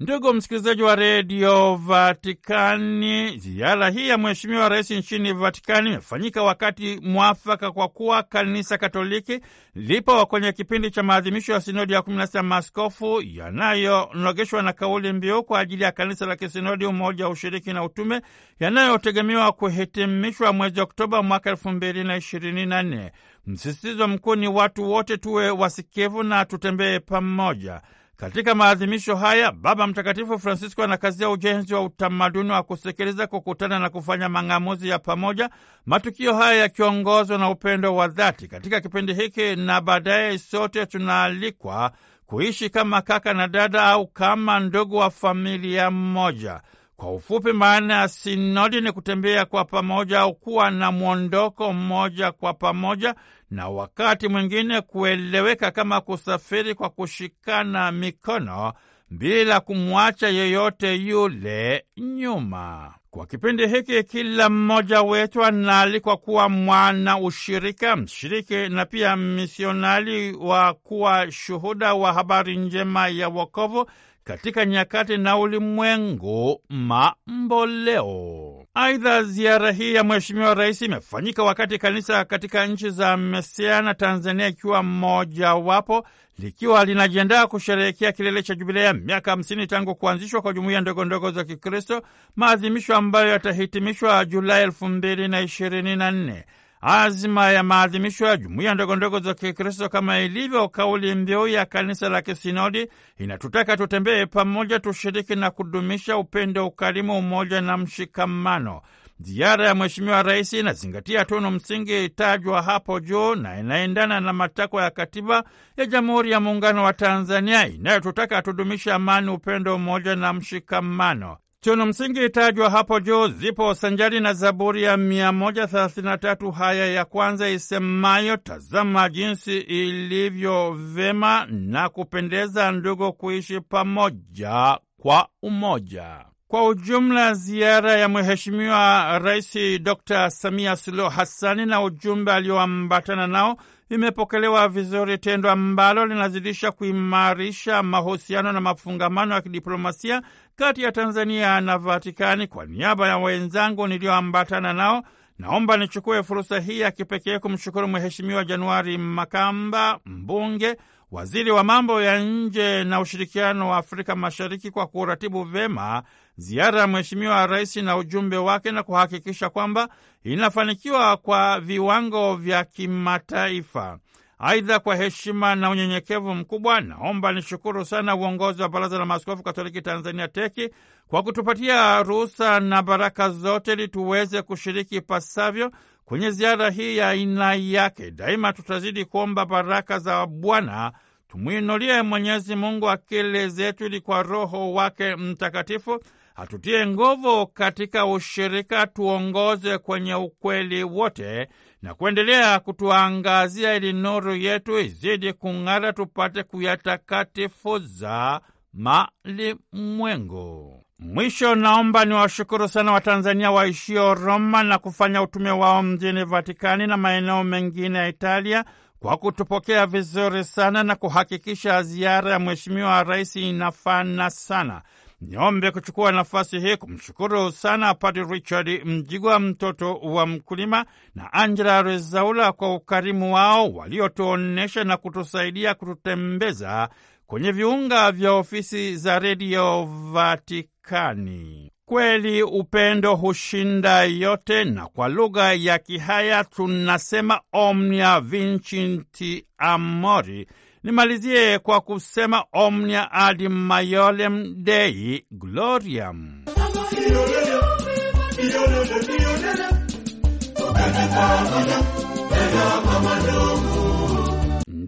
Ndugu 0.08 0.34
msikilizaji 0.34 0.82
wa 0.82 0.96
redio 0.96 1.74
Vatikani, 1.76 3.38
ziara 3.38 3.90
hii 3.90 4.08
ya 4.08 4.18
Mheshimiwa 4.18 4.68
Rais 4.68 4.90
nchini 4.90 5.32
Vatikani 5.32 5.90
imefanyika 5.90 6.42
wakati 6.42 7.00
mwafaka 7.02 7.70
kwa 7.72 7.88
kuwa 7.88 8.22
Kanisa 8.22 8.78
Katoliki 8.78 9.40
lipo 9.74 10.26
kwenye 10.26 10.52
kipindi 10.52 10.90
cha 10.90 11.02
maadhimisho 11.02 11.52
ya 11.52 11.60
sinodi 11.60 11.92
ya 11.92 12.02
kumi 12.02 12.16
na 12.16 12.26
sita 12.26 12.42
maaskofu 12.42 13.22
yanayonogeshwa 13.24 14.62
na 14.62 14.72
kauli 14.72 15.12
mbiu 15.12 15.42
kwa 15.42 15.60
ajili 15.60 15.82
ya 15.84 15.92
kanisa 15.92 16.26
la 16.26 16.36
kisinodi, 16.36 16.86
umoja 16.86 17.24
wa 17.24 17.30
ushiriki 17.30 17.72
na 17.72 17.84
utume, 17.84 18.20
yanayotegemewa 18.60 19.52
kuhitimishwa 19.52 20.52
mwezi 20.52 20.80
Oktoba 20.80 21.22
mwaka 21.22 21.50
elfu 21.50 21.70
mbili 21.70 22.04
na 22.04 22.16
ishirini 22.16 22.66
na 22.66 22.82
nne. 22.82 23.12
Msisitizo 23.46 24.08
mkuu 24.08 24.34
ni 24.34 24.48
watu 24.48 24.90
wote 24.90 25.16
tuwe 25.16 25.50
wasikivu 25.50 26.22
na 26.22 26.44
tutembee 26.44 26.98
pamoja. 26.98 27.80
Katika 28.20 28.54
maadhimisho 28.54 29.16
haya 29.16 29.52
Baba 29.52 29.86
Mtakatifu 29.86 30.38
Francisco 30.38 30.82
anakazia 30.82 31.30
ujenzi 31.30 31.74
wa 31.74 31.82
utamaduni 31.84 32.50
wa 32.50 32.62
kusikiliza, 32.62 33.26
kukutana 33.26 33.78
na 33.78 33.88
kufanya 33.90 34.28
mang'amuzi 34.28 34.88
ya 34.88 34.98
pamoja, 34.98 35.50
matukio 35.86 36.34
haya 36.34 36.60
yakiongozwa 36.60 37.38
na 37.38 37.50
upendo 37.50 37.96
wa 37.96 38.08
dhati. 38.08 38.48
Katika 38.48 38.80
kipindi 38.80 39.14
hiki 39.14 39.56
na 39.56 39.80
baadaye, 39.80 40.38
sote 40.38 40.86
tunaalikwa 40.86 41.92
kuishi 42.26 42.70
kama 42.70 43.02
kaka 43.02 43.34
na 43.34 43.48
dada 43.48 43.84
au 43.84 44.06
kama 44.06 44.60
ndugu 44.60 44.96
wa 44.96 45.10
familia 45.10 45.90
mmoja. 45.90 46.60
Kwa 47.00 47.12
ufupi, 47.12 47.52
maana 47.52 47.94
ya 47.94 48.08
sinodi 48.08 48.80
ni 48.80 48.92
kutembea 48.92 49.44
kwa 49.44 49.64
pamoja 49.64 50.20
au 50.20 50.34
kuwa 50.34 50.70
na 50.70 50.92
mwondoko 50.92 51.72
mmoja 51.72 52.32
kwa 52.32 52.54
pamoja, 52.54 53.14
na 53.50 53.68
wakati 53.68 54.28
mwingine 54.28 54.80
kueleweka 54.80 55.70
kama 55.70 56.00
kusafiri 56.00 56.74
kwa 56.74 56.90
kushikana 56.90 57.92
mikono 57.92 58.72
bila 59.10 59.60
kumwacha 59.60 60.28
yeyote 60.28 60.94
yule 60.94 61.84
nyuma. 61.96 62.94
Kwa 63.10 63.26
kipindi 63.26 63.66
hiki 63.66 64.02
kila 64.04 64.48
mmoja 64.50 65.02
wetu 65.02 65.44
anaalikwa 65.44 66.16
kuwa 66.16 66.48
mwana 66.48 67.18
ushirika, 67.18 67.96
mshiriki 67.96 68.68
na 68.68 68.84
pia 68.86 69.16
misionari 69.16 70.32
wa 70.36 70.74
kuwa 70.74 71.30
shuhuda 71.32 71.94
wa 71.94 72.12
habari 72.12 72.56
njema 72.56 73.08
ya 73.08 73.28
wokovu 73.28 73.90
katika 74.28 74.66
nyakati 74.66 75.16
na 75.16 75.38
ulimwengu 75.38 76.60
mamboleo. 76.68 78.64
Aidha, 78.74 79.22
ziara 79.22 79.72
hii 79.72 79.94
ya 79.94 80.04
Mheshimiwa 80.04 80.54
Rais 80.54 80.82
imefanyika 80.82 81.42
wakati 81.42 81.78
kanisa 81.78 82.24
katika 82.24 82.66
nchi 82.66 82.90
za 82.90 83.16
Mesia 83.16 83.82
na 83.82 83.94
Tanzania 83.94 84.46
ikiwa 84.48 84.82
mmojawapo 84.82 86.06
likiwa 86.38 86.84
linajiandaa 86.84 87.46
kusherehekea 87.46 88.12
kilele 88.12 88.42
cha 88.42 88.54
jubilei 88.54 88.84
ya 88.84 88.92
miaka 88.94 89.30
hamsini 89.30 89.66
tangu 89.66 89.94
kuanzishwa 89.94 90.42
kwa 90.42 90.52
jumuiya 90.52 90.80
ndogo 90.80 91.04
ndogo 91.04 91.30
za 91.30 91.44
Kikristo, 91.44 92.02
maadhimisho 92.36 92.96
ambayo 92.96 93.28
yatahitimishwa 93.28 94.24
Julai 94.24 94.62
elfu 94.62 94.88
mbili 94.88 95.28
na 95.28 95.40
ishirini 95.40 95.96
na 95.96 96.10
nne. 96.10 96.44
Azima 96.80 97.50
ya 97.50 97.62
maadhimisho 97.62 98.26
ya 98.26 98.36
jumuiya 98.36 98.74
ndogondogo 98.74 99.20
za 99.20 99.34
Kikristo 99.34 99.88
kama 99.88 100.18
ilivyo 100.20 100.68
kauli 100.68 101.14
mbiu 101.14 101.48
ya 101.48 101.66
kanisa 101.66 102.08
la 102.08 102.22
kisinodi 102.22 102.88
inatutaka 103.18 103.76
tutembee 103.76 104.26
pamoja, 104.26 104.80
tushiriki 104.80 105.34
na 105.36 105.50
kudumisha 105.50 106.16
upendo, 106.16 106.66
ukarimu, 106.66 107.18
umoja 107.18 107.60
na 107.60 107.76
mshikamano. 107.76 108.80
Ziara 109.20 109.66
ya 109.66 109.74
Mheshimiwa 109.74 110.22
Rais 110.22 110.52
inazingatia 110.52 111.24
tunu 111.24 111.50
msingi 111.50 112.04
itajwa 112.04 112.62
hapo 112.62 113.00
juu 113.00 113.34
na 113.34 113.60
inaendana 113.60 114.20
na 114.20 114.32
matakwa 114.32 114.82
ya 114.82 114.90
Katiba 114.90 115.44
ya 115.76 115.86
Jamhuri 115.86 116.30
ya 116.30 116.40
Muungano 116.40 116.84
wa 116.84 116.92
Tanzania 116.92 117.66
inayotutaka 117.66 118.42
tudumishe 118.42 118.92
amani, 118.92 119.30
upendo, 119.30 119.74
umoja 119.76 120.16
na 120.16 120.32
mshikamano. 120.32 121.36
Tunu 121.60 121.86
msingi 121.86 122.24
itajwa 122.24 122.70
hapo 122.70 123.00
juu 123.00 123.28
zipo 123.28 123.74
sanjari 123.74 124.20
na 124.20 124.32
Zaburi 124.32 124.82
ya 124.82 124.96
133 124.96 126.52
haya 126.52 126.86
ya 126.86 127.04
kwanza 127.04 127.48
isemayo, 127.50 128.36
tazama 128.36 129.08
jinsi 129.08 129.58
ilivyo 129.58 130.72
vema 130.72 131.46
na 131.50 131.88
kupendeza 131.88 132.72
ndugu 132.72 133.12
kuishi 133.12 133.60
pamoja 133.60 134.78
kwa 135.00 135.28
umoja. 135.42 136.24
Kwa 136.48 136.66
ujumla, 136.68 137.34
ziara 137.34 137.92
ya 137.92 138.08
Mheshimiwa 138.08 139.18
Rais 139.18 139.58
Dr 139.82 140.30
Samia 140.30 140.76
Suluhu 140.76 141.10
Hassani 141.10 141.66
na 141.66 141.82
ujumbe 141.82 142.32
alioambatana 142.32 143.26
nao 143.26 143.56
imepokelewa 143.90 144.68
vizuri, 144.68 145.18
tendo 145.18 145.50
ambalo 145.50 146.06
linazidisha 146.06 146.70
kuimarisha 146.72 147.82
mahusiano 147.82 148.52
na 148.52 148.60
mafungamano 148.60 149.34
ya 149.34 149.40
kidiplomasia 149.40 150.22
kati 150.56 150.82
ya 150.82 150.92
Tanzania 150.92 151.60
na 151.60 151.78
Vatikani. 151.78 152.46
Kwa 152.46 152.66
niaba 152.66 153.08
ya 153.08 153.18
wenzangu 153.18 153.86
niliyoambatana 153.86 154.72
nao, 154.72 155.02
naomba 155.38 155.76
nichukue 155.76 156.22
fursa 156.22 156.60
hii 156.60 156.80
ya 156.80 156.90
kipekee 156.90 157.38
kumshukuru 157.38 157.88
Mheshimiwa 157.88 158.44
Januari 158.44 158.98
Makamba, 158.98 159.98
mbunge 160.06 160.76
waziri 161.10 161.50
wa 161.50 161.64
mambo 161.64 162.02
ya 162.02 162.18
nje 162.20 162.84
na 162.84 163.00
ushirikiano 163.00 163.70
wa 163.70 163.76
Afrika 163.76 164.16
Mashariki, 164.16 164.70
kwa 164.70 164.86
kuratibu 164.86 165.44
vema 165.44 166.02
ziara 166.36 166.80
ya 166.80 166.86
Mheshimiwa 166.86 167.46
Rais 167.46 167.76
na 167.76 167.96
ujumbe 167.96 168.36
wake 168.36 168.72
na 168.72 168.82
kuhakikisha 168.82 169.50
kwamba 169.50 169.88
inafanikiwa 170.24 171.16
kwa 171.16 171.60
viwango 171.60 172.36
vya 172.36 172.64
kimataifa. 172.64 173.98
Aidha, 174.38 174.78
kwa 174.78 174.96
heshima 174.96 175.54
na 175.54 175.70
unyenyekevu 175.70 176.34
mkubwa, 176.34 176.80
naomba 176.80 177.32
nishukuru 177.32 177.84
sana 177.84 178.16
uongozi 178.16 178.62
wa 178.62 178.68
Baraza 178.68 178.98
la 178.98 179.06
Maaskofu 179.06 179.42
Katoliki 179.42 179.82
Tanzania 179.82 180.28
teki 180.28 180.70
kwa 181.08 181.22
kutupatia 181.22 182.02
ruhusa 182.02 182.60
na 182.60 182.82
baraka 182.82 183.30
zote 183.30 183.72
ili 183.72 183.88
tuweze 183.88 184.42
kushiriki 184.42 185.00
pasavyo 185.00 185.70
kwenye 186.08 186.30
ziara 186.30 186.70
hii 186.70 186.96
ya 186.96 187.08
aina 187.08 187.54
yake. 187.54 188.10
Daima 188.10 188.52
tutazidi 188.52 189.04
kuomba 189.04 189.46
baraka 189.46 189.98
za 189.98 190.26
Bwana, 190.26 190.92
tumwinulie 191.28 192.02
Mwenyezi 192.02 192.56
Mungu 192.56 192.90
akili 192.90 193.48
zetu, 193.48 193.86
ili 193.86 194.00
kwa 194.00 194.22
Roho 194.22 194.72
wake 194.72 195.16
Mtakatifu 195.16 196.00
atutie 196.36 196.86
nguvu 196.86 197.46
katika 197.46 198.06
ushirika, 198.06 198.86
tuongoze 198.86 199.78
kwenye 199.78 200.14
ukweli 200.14 200.84
wote 200.84 201.48
na 201.82 201.94
kuendelea 201.94 202.60
kutuangazia 202.60 203.74
ili 203.74 203.92
nuru 203.92 204.34
yetu 204.36 204.78
izidi 204.78 205.32
kung'ara, 205.32 205.92
tupate 205.92 206.42
kuyatakatifuza 206.42 208.40
malimwengu. 208.72 210.77
Mwisho, 211.08 211.54
naomba 211.54 212.04
ni 212.04 212.14
washukuru 212.14 212.68
sana 212.68 212.92
Watanzania 212.92 213.50
waishio 213.50 214.14
Roma 214.14 214.62
na 214.62 214.78
kufanya 214.78 215.22
utume 215.22 215.50
wao 215.50 215.82
mjini 215.82 216.24
Vatikani 216.24 216.86
na 216.86 216.96
maeneo 216.96 217.44
mengine 217.44 217.98
ya 217.98 218.08
Italia 218.08 218.64
kwa 219.00 219.16
kutupokea 219.16 219.86
vizuri 219.86 220.44
sana 220.44 220.82
na 220.82 220.94
kuhakikisha 220.96 221.82
ziara 221.82 222.30
ya 222.32 222.38
Mheshimiwa 222.38 223.02
Rais 223.04 223.36
inafana 223.36 224.30
sana. 224.30 224.82
Niombe 225.20 225.70
kuchukua 225.70 226.12
nafasi 226.12 226.60
hii 226.60 226.76
kumshukuru 226.76 227.52
sana 227.52 227.94
Padre 227.94 228.24
Richard 228.30 228.84
Mjigwa, 228.84 229.40
mtoto 229.40 229.94
wa 229.94 230.26
mkulima, 230.26 230.84
na 231.14 231.32
Angela 231.32 231.82
Rezaula 231.82 232.52
kwa 232.52 232.74
ukarimu 232.74 233.34
wao 233.34 233.72
waliotuonyesha 233.72 234.84
na 234.84 234.96
kutusaidia 234.96 235.74
kututembeza 235.74 236.88
kwenye 237.28 237.52
viunga 237.52 238.12
vya 238.12 238.32
ofisi 238.32 238.96
za 238.96 239.18
redio 239.18 239.84
Vatikani. 240.12 241.70
Kweli 241.84 242.42
upendo 242.42 243.14
hushinda 243.16 244.02
yote, 244.04 244.64
na 244.64 244.86
kwa 244.86 245.08
lugha 245.08 245.52
ya 245.52 245.78
Kihaya 245.78 246.44
tunasema 246.44 247.40
omnia 247.52 248.20
vincit 248.20 249.44
amori. 249.58 250.46
Nimalizie 250.82 251.58
kwa 251.58 251.80
kusema 251.80 252.44
omnia 252.52 253.12
ad 253.12 253.48
maiorem 253.48 254.54
Dei 254.64 255.24
gloriam. 255.30 256.44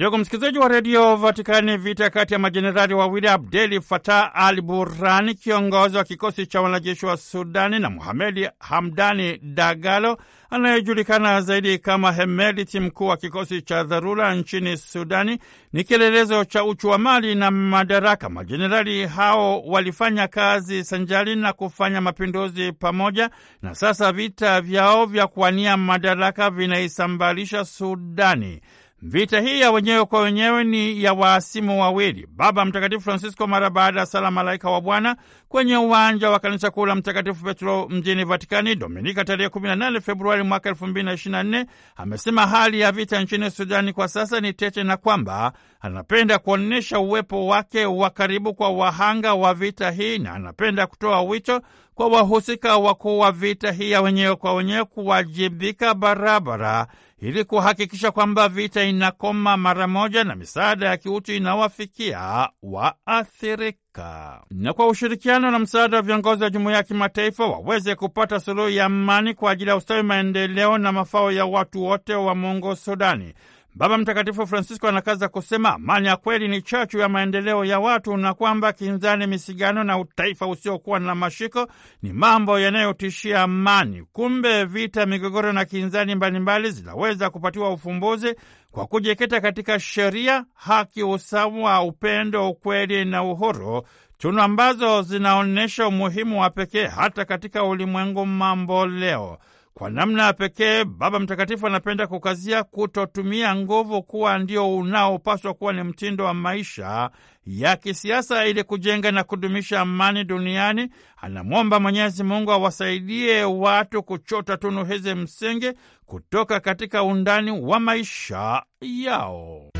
Ndugu 0.00 0.18
msikilizaji 0.18 0.58
wa 0.58 0.68
redio 0.68 1.16
Vatikani, 1.16 1.76
vita 1.76 2.10
kati 2.10 2.32
ya 2.34 2.38
majenerali 2.38 2.94
wawili 2.94 3.28
Abdeli 3.28 3.80
Fatah 3.80 4.30
al 4.34 4.60
Burani, 4.62 5.34
kiongozi 5.34 5.96
wa 5.96 6.04
kikosi 6.04 6.46
cha 6.46 6.60
wanajeshi 6.60 7.06
wa 7.06 7.16
Sudani, 7.16 7.78
na 7.78 7.90
Muhamedi 7.90 8.48
Hamdani 8.58 9.38
Dagalo 9.42 10.18
anayejulikana 10.50 11.40
zaidi 11.40 11.78
kama 11.78 12.12
Hemedti, 12.12 12.80
mkuu 12.80 13.06
wa 13.06 13.16
kikosi 13.16 13.62
cha 13.62 13.84
dharura 13.84 14.34
nchini 14.34 14.76
Sudani, 14.76 15.38
ni 15.72 15.84
kielelezo 15.84 16.44
cha 16.44 16.64
uchu 16.64 16.88
wa 16.88 16.98
mali 16.98 17.34
na 17.34 17.50
madaraka. 17.50 18.28
Majenerali 18.28 19.06
hao 19.06 19.62
walifanya 19.62 20.28
kazi 20.28 20.84
sanjari 20.84 21.36
na 21.36 21.52
kufanya 21.52 22.00
mapinduzi 22.00 22.72
pamoja, 22.72 23.30
na 23.62 23.74
sasa 23.74 24.12
vita 24.12 24.60
vyao 24.60 25.06
vya 25.06 25.26
kuwania 25.26 25.76
madaraka 25.76 26.50
vinaisambalisha 26.50 27.64
Sudani. 27.64 28.60
Vita 29.02 29.40
hii 29.40 29.60
ya 29.60 29.70
wenyewe 29.70 30.04
kwa 30.04 30.20
wenyewe 30.20 30.64
ni 30.64 31.02
ya 31.02 31.12
waasimu 31.12 31.80
wawili. 31.80 32.26
Baba 32.36 32.64
Mtakatifu 32.64 33.00
Francisco, 33.02 33.46
mara 33.46 33.70
baada 33.70 34.00
ya 34.00 34.06
sala 34.06 34.30
Malaika 34.30 34.70
wa 34.70 34.80
Bwana 34.80 35.16
kwenye 35.48 35.76
uwanja 35.76 36.30
wa 36.30 36.38
kanisa 36.38 36.70
kuu 36.70 36.86
la 36.86 36.94
Mtakatifu 36.94 37.44
Petro 37.44 37.88
mjini 37.88 38.24
Vatikani 38.24 38.74
Dominika 38.76 39.24
tarehe 39.24 39.48
18 39.48 40.00
Februari 40.00 40.42
mwaka 40.42 40.70
2024, 40.70 41.66
amesema 41.96 42.46
hali 42.46 42.80
ya 42.80 42.92
vita 42.92 43.20
nchini 43.22 43.50
Sudani 43.50 43.92
kwa 43.92 44.08
sasa 44.08 44.40
ni 44.40 44.52
tete 44.52 44.84
na 44.84 44.96
kwamba 44.96 45.52
anapenda 45.80 46.38
kuonyesha 46.38 46.98
uwepo 46.98 47.46
wake 47.46 47.84
wa 47.84 48.10
karibu 48.10 48.54
kwa 48.54 48.70
wahanga 48.70 49.34
wa 49.34 49.54
vita 49.54 49.90
hii 49.90 50.18
na 50.18 50.32
anapenda 50.34 50.86
kutoa 50.86 51.22
wito 51.22 51.60
kwa 52.00 52.08
wahusika 52.08 52.76
wakuu 52.76 53.18
wa 53.18 53.32
vita 53.32 53.72
hii 53.72 53.90
ya 53.90 54.00
wenyewe 54.02 54.36
kwa 54.36 54.54
wenyewe 54.54 54.84
kuwajibika 54.84 55.94
barabara 55.94 56.86
ili 57.18 57.44
kuhakikisha 57.44 58.10
kwamba 58.10 58.48
vita 58.48 58.84
inakoma 58.84 59.56
mara 59.56 59.86
moja 59.88 60.24
na 60.24 60.34
misaada 60.36 60.86
ya 60.86 60.96
kiutu 60.96 61.32
inawafikia 61.32 62.48
waathirika, 62.62 64.40
na 64.50 64.72
kwa 64.72 64.86
ushirikiano 64.88 65.50
na 65.50 65.58
msaada 65.58 65.96
wa 65.96 66.02
viongozi 66.02 66.42
wa 66.42 66.50
jumuiya 66.50 66.76
ya 66.76 66.82
kimataifa 66.82 67.46
waweze 67.46 67.94
kupata 67.94 68.40
suluhu 68.40 68.68
ya 68.68 68.84
amani 68.84 69.34
kwa 69.34 69.50
ajili 69.50 69.70
ya 69.70 69.76
ustawi, 69.76 70.02
maendeleo 70.02 70.78
na 70.78 70.92
mafao 70.92 71.32
ya 71.32 71.46
watu 71.46 71.82
wote 71.84 72.14
wa 72.14 72.34
Mungu 72.34 72.76
Sudani. 72.76 73.34
Baba 73.74 73.98
Mtakatifu 73.98 74.46
Francisco 74.46 74.88
anakaza 74.88 75.28
kusema 75.28 75.74
amani 75.74 76.06
ya 76.06 76.16
kweli 76.16 76.48
ni 76.48 76.62
chachu 76.62 76.98
ya 76.98 77.08
maendeleo 77.08 77.64
ya 77.64 77.80
watu 77.80 78.16
na 78.16 78.34
kwamba 78.34 78.72
kinzani, 78.72 79.26
misigano 79.26 79.84
na 79.84 79.98
utaifa 79.98 80.46
usiokuwa 80.46 80.98
na 81.00 81.14
mashiko 81.14 81.68
ni 82.02 82.12
mambo 82.12 82.58
yanayotishia 82.60 83.42
amani. 83.42 84.02
Kumbe 84.12 84.64
vita, 84.64 85.06
migogoro 85.06 85.52
na 85.52 85.64
kinzani 85.64 86.14
mbalimbali 86.14 86.70
zinaweza 86.70 87.30
kupatiwa 87.30 87.72
ufumbuzi 87.72 88.34
kwa 88.70 88.86
kujikita 88.86 89.40
katika 89.40 89.80
sheria, 89.80 90.44
haki, 90.54 91.02
usawa, 91.02 91.82
upendo, 91.82 92.50
ukweli 92.50 93.04
na 93.04 93.22
uhuru, 93.24 93.82
tunu 94.18 94.42
ambazo 94.42 95.02
zinaonyesha 95.02 95.86
umuhimu 95.88 96.40
wa 96.40 96.50
pekee 96.50 96.86
hata 96.86 97.24
katika 97.24 97.64
ulimwengu 97.64 98.26
mambo 98.26 98.86
leo. 98.86 99.38
Kwa 99.74 99.90
namna 99.90 100.22
ya 100.26 100.32
pekee 100.32 100.84
Baba 100.84 101.18
Mtakatifu 101.20 101.66
anapenda 101.66 102.06
kukazia 102.06 102.62
kutotumia 102.64 103.54
nguvu 103.56 104.02
kuwa 104.02 104.38
ndio 104.38 104.76
unaopaswa 104.76 105.54
kuwa 105.54 105.72
ni 105.72 105.82
mtindo 105.82 106.24
wa 106.24 106.34
maisha 106.34 107.10
ya 107.46 107.76
kisiasa 107.76 108.46
ili 108.46 108.64
kujenga 108.64 109.12
na 109.12 109.24
kudumisha 109.24 109.80
amani 109.80 110.24
duniani. 110.24 110.88
Anamwomba 111.16 111.80
Mwenyezi 111.80 112.22
Mungu 112.24 112.52
awasaidie 112.52 113.44
watu 113.44 114.02
kuchota 114.02 114.56
tunu 114.56 114.84
hizi 114.84 115.14
msingi 115.14 115.72
kutoka 116.06 116.60
katika 116.60 117.02
undani 117.02 117.50
wa 117.50 117.80
maisha 117.80 118.62
yao. 118.80 119.70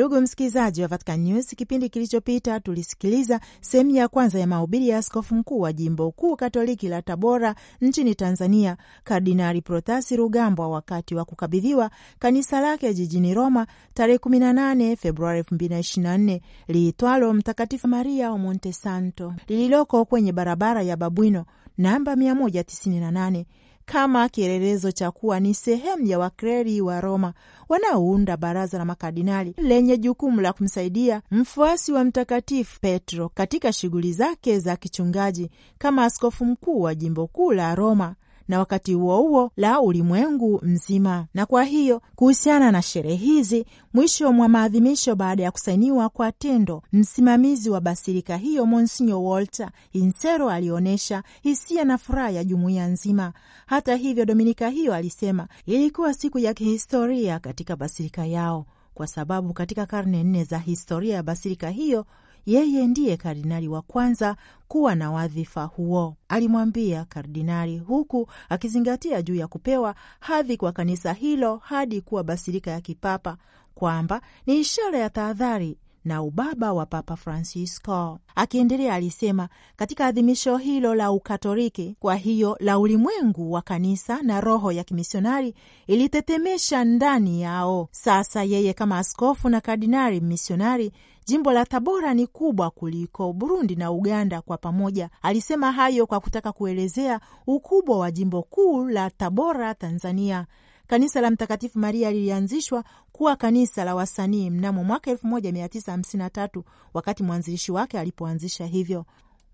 Ndugu 0.00 0.20
msikilizaji 0.20 0.82
wa 0.82 0.88
Vatican 0.88 1.20
News, 1.20 1.46
kipindi 1.46 1.88
kilichopita 1.88 2.60
tulisikiliza 2.60 3.40
sehemu 3.60 3.90
ya 3.90 4.08
kwanza 4.08 4.38
ya 4.40 4.46
mahubiri 4.46 4.88
ya 4.88 4.98
askofu 4.98 5.34
mkuu 5.34 5.60
wa 5.60 5.72
jimbo 5.72 6.10
kuu 6.10 6.36
katoliki 6.36 6.88
la 6.88 7.02
Tabora 7.02 7.54
nchini 7.80 8.14
Tanzania, 8.14 8.76
Kardinali 9.04 9.62
Protasi 9.62 10.16
Rugambwa, 10.16 10.68
wakati 10.68 11.14
wa 11.14 11.24
kukabidhiwa 11.24 11.90
kanisa 12.18 12.60
lake 12.60 12.94
jijini 12.94 13.34
Roma 13.34 13.66
tarehe 13.94 14.18
18 14.18 14.96
Februari 14.96 15.40
2024 15.42 16.40
liitwalo 16.68 17.32
Mtakatifu 17.34 17.88
Maria 17.88 18.30
wa 18.30 18.38
Montesanto 18.38 19.34
lililoko 19.48 20.04
kwenye 20.04 20.32
barabara 20.32 20.82
ya 20.82 20.96
Babwino 20.96 21.44
namba 21.78 22.14
198 22.14 23.44
kama 23.92 24.28
kielelezo 24.28 24.92
cha 24.92 25.10
kuwa 25.10 25.40
ni 25.40 25.54
sehemu 25.54 26.06
ya 26.06 26.18
wakreri 26.18 26.80
wa 26.80 27.00
Roma 27.00 27.32
wanaounda 27.68 28.36
baraza 28.36 28.78
la 28.78 28.84
makardinali 28.84 29.54
lenye 29.58 29.98
jukumu 29.98 30.40
la 30.40 30.52
kumsaidia 30.52 31.22
mfuasi 31.30 31.92
wa 31.92 32.04
Mtakatifu 32.04 32.80
Petro 32.80 33.28
katika 33.28 33.72
shughuli 33.72 34.12
zake 34.12 34.58
za 34.58 34.76
kichungaji 34.76 35.50
kama 35.78 36.04
askofu 36.04 36.44
mkuu 36.44 36.80
wa 36.80 36.94
jimbo 36.94 37.26
kuu 37.26 37.52
la 37.52 37.74
Roma 37.74 38.14
na 38.50 38.58
wakati 38.58 38.94
huo 38.94 39.16
huo 39.22 39.50
la 39.56 39.80
ulimwengu 39.80 40.60
mzima. 40.62 41.26
Na 41.34 41.46
kwa 41.46 41.64
hiyo 41.64 42.02
kuhusiana 42.14 42.70
na 42.72 42.82
sherehe 42.82 43.16
hizi, 43.16 43.66
mwisho 43.94 44.32
mwa 44.32 44.48
maadhimisho, 44.48 45.14
baada 45.16 45.42
ya 45.42 45.50
kusainiwa 45.50 46.08
kwa 46.08 46.32
tendo, 46.32 46.82
msimamizi 46.92 47.70
wa 47.70 47.80
basilika 47.80 48.36
hiyo 48.36 48.66
Monsinyo 48.66 49.24
Walter 49.24 49.70
Insero 49.92 50.50
alionyesha 50.50 51.22
hisia 51.42 51.84
na 51.84 51.98
furaha 51.98 52.30
ya 52.30 52.44
jumuiya 52.44 52.86
nzima. 52.86 53.32
Hata 53.66 53.96
hivyo, 53.96 54.24
dominika 54.24 54.68
hiyo 54.68 54.94
alisema 54.94 55.48
ilikuwa 55.66 56.14
siku 56.14 56.38
ya 56.38 56.54
kihistoria 56.54 57.38
katika 57.38 57.76
basilika 57.76 58.26
yao, 58.26 58.66
kwa 58.94 59.06
sababu 59.06 59.52
katika 59.52 59.86
karne 59.86 60.24
nne 60.24 60.44
za 60.44 60.58
historia 60.58 61.14
ya 61.14 61.22
basilika 61.22 61.70
hiyo 61.70 62.06
yeye 62.46 62.86
ndiye 62.86 63.16
kardinali 63.16 63.68
wa 63.68 63.82
kwanza 63.82 64.36
kuwa 64.68 64.94
na 64.94 65.10
wadhifa 65.10 65.64
huo, 65.64 66.16
alimwambia 66.28 67.04
kardinali, 67.04 67.78
huku 67.78 68.26
akizingatia 68.48 69.22
juu 69.22 69.34
ya 69.34 69.46
kupewa 69.48 69.94
hadhi 70.20 70.56
kwa 70.56 70.72
kanisa 70.72 71.12
hilo 71.12 71.56
hadi 71.56 72.00
kuwa 72.00 72.24
basilika 72.24 72.70
ya 72.70 72.80
kipapa, 72.80 73.36
kwamba 73.74 74.20
ni 74.46 74.60
ishara 74.60 74.98
ya 74.98 75.10
tahadhari 75.10 75.78
na 76.04 76.22
ubaba 76.22 76.72
wa 76.72 76.86
Papa 76.86 77.16
Francisco. 77.16 78.18
Akiendelea 78.34 78.94
alisema 78.94 79.48
katika 79.76 80.06
adhimisho 80.06 80.56
hilo 80.56 80.94
la 80.94 81.12
Ukatoliki, 81.12 81.96
kwa 82.00 82.14
hiyo 82.16 82.56
la 82.60 82.78
ulimwengu 82.78 83.52
wa 83.52 83.62
kanisa 83.62 84.22
na 84.22 84.40
roho 84.40 84.72
ya 84.72 84.84
kimisionari 84.84 85.54
ilitetemesha 85.86 86.84
ndani 86.84 87.42
yao. 87.42 87.88
Sasa 87.90 88.42
yeye 88.44 88.72
kama 88.72 88.98
askofu 88.98 89.48
na 89.48 89.60
kardinali 89.60 90.20
misionari 90.20 90.92
Jimbo 91.30 91.52
la 91.52 91.64
Tabora 91.66 92.14
ni 92.14 92.26
kubwa 92.26 92.70
kuliko 92.70 93.32
Burundi 93.32 93.76
na 93.76 93.90
Uganda 93.92 94.40
kwa 94.42 94.56
pamoja. 94.58 95.10
Alisema 95.22 95.72
hayo 95.72 96.06
kwa 96.06 96.20
kutaka 96.20 96.52
kuelezea 96.52 97.20
ukubwa 97.46 97.98
wa 97.98 98.10
jimbo 98.10 98.42
kuu 98.42 98.88
la 98.88 99.10
Tabora, 99.10 99.74
Tanzania. 99.74 100.46
Kanisa 100.86 101.20
la 101.20 101.30
Mtakatifu 101.30 101.78
Maria 101.78 102.10
lilianzishwa 102.10 102.84
kuwa 103.12 103.36
kanisa 103.36 103.84
la 103.84 103.94
wasanii 103.94 104.50
mnamo 104.50 104.84
mwaka 104.84 105.12
1953 105.12 106.62
wakati 106.94 107.22
mwanzilishi 107.22 107.72
wake 107.72 107.98
alipoanzisha 107.98 108.66
hivyo. 108.66 109.04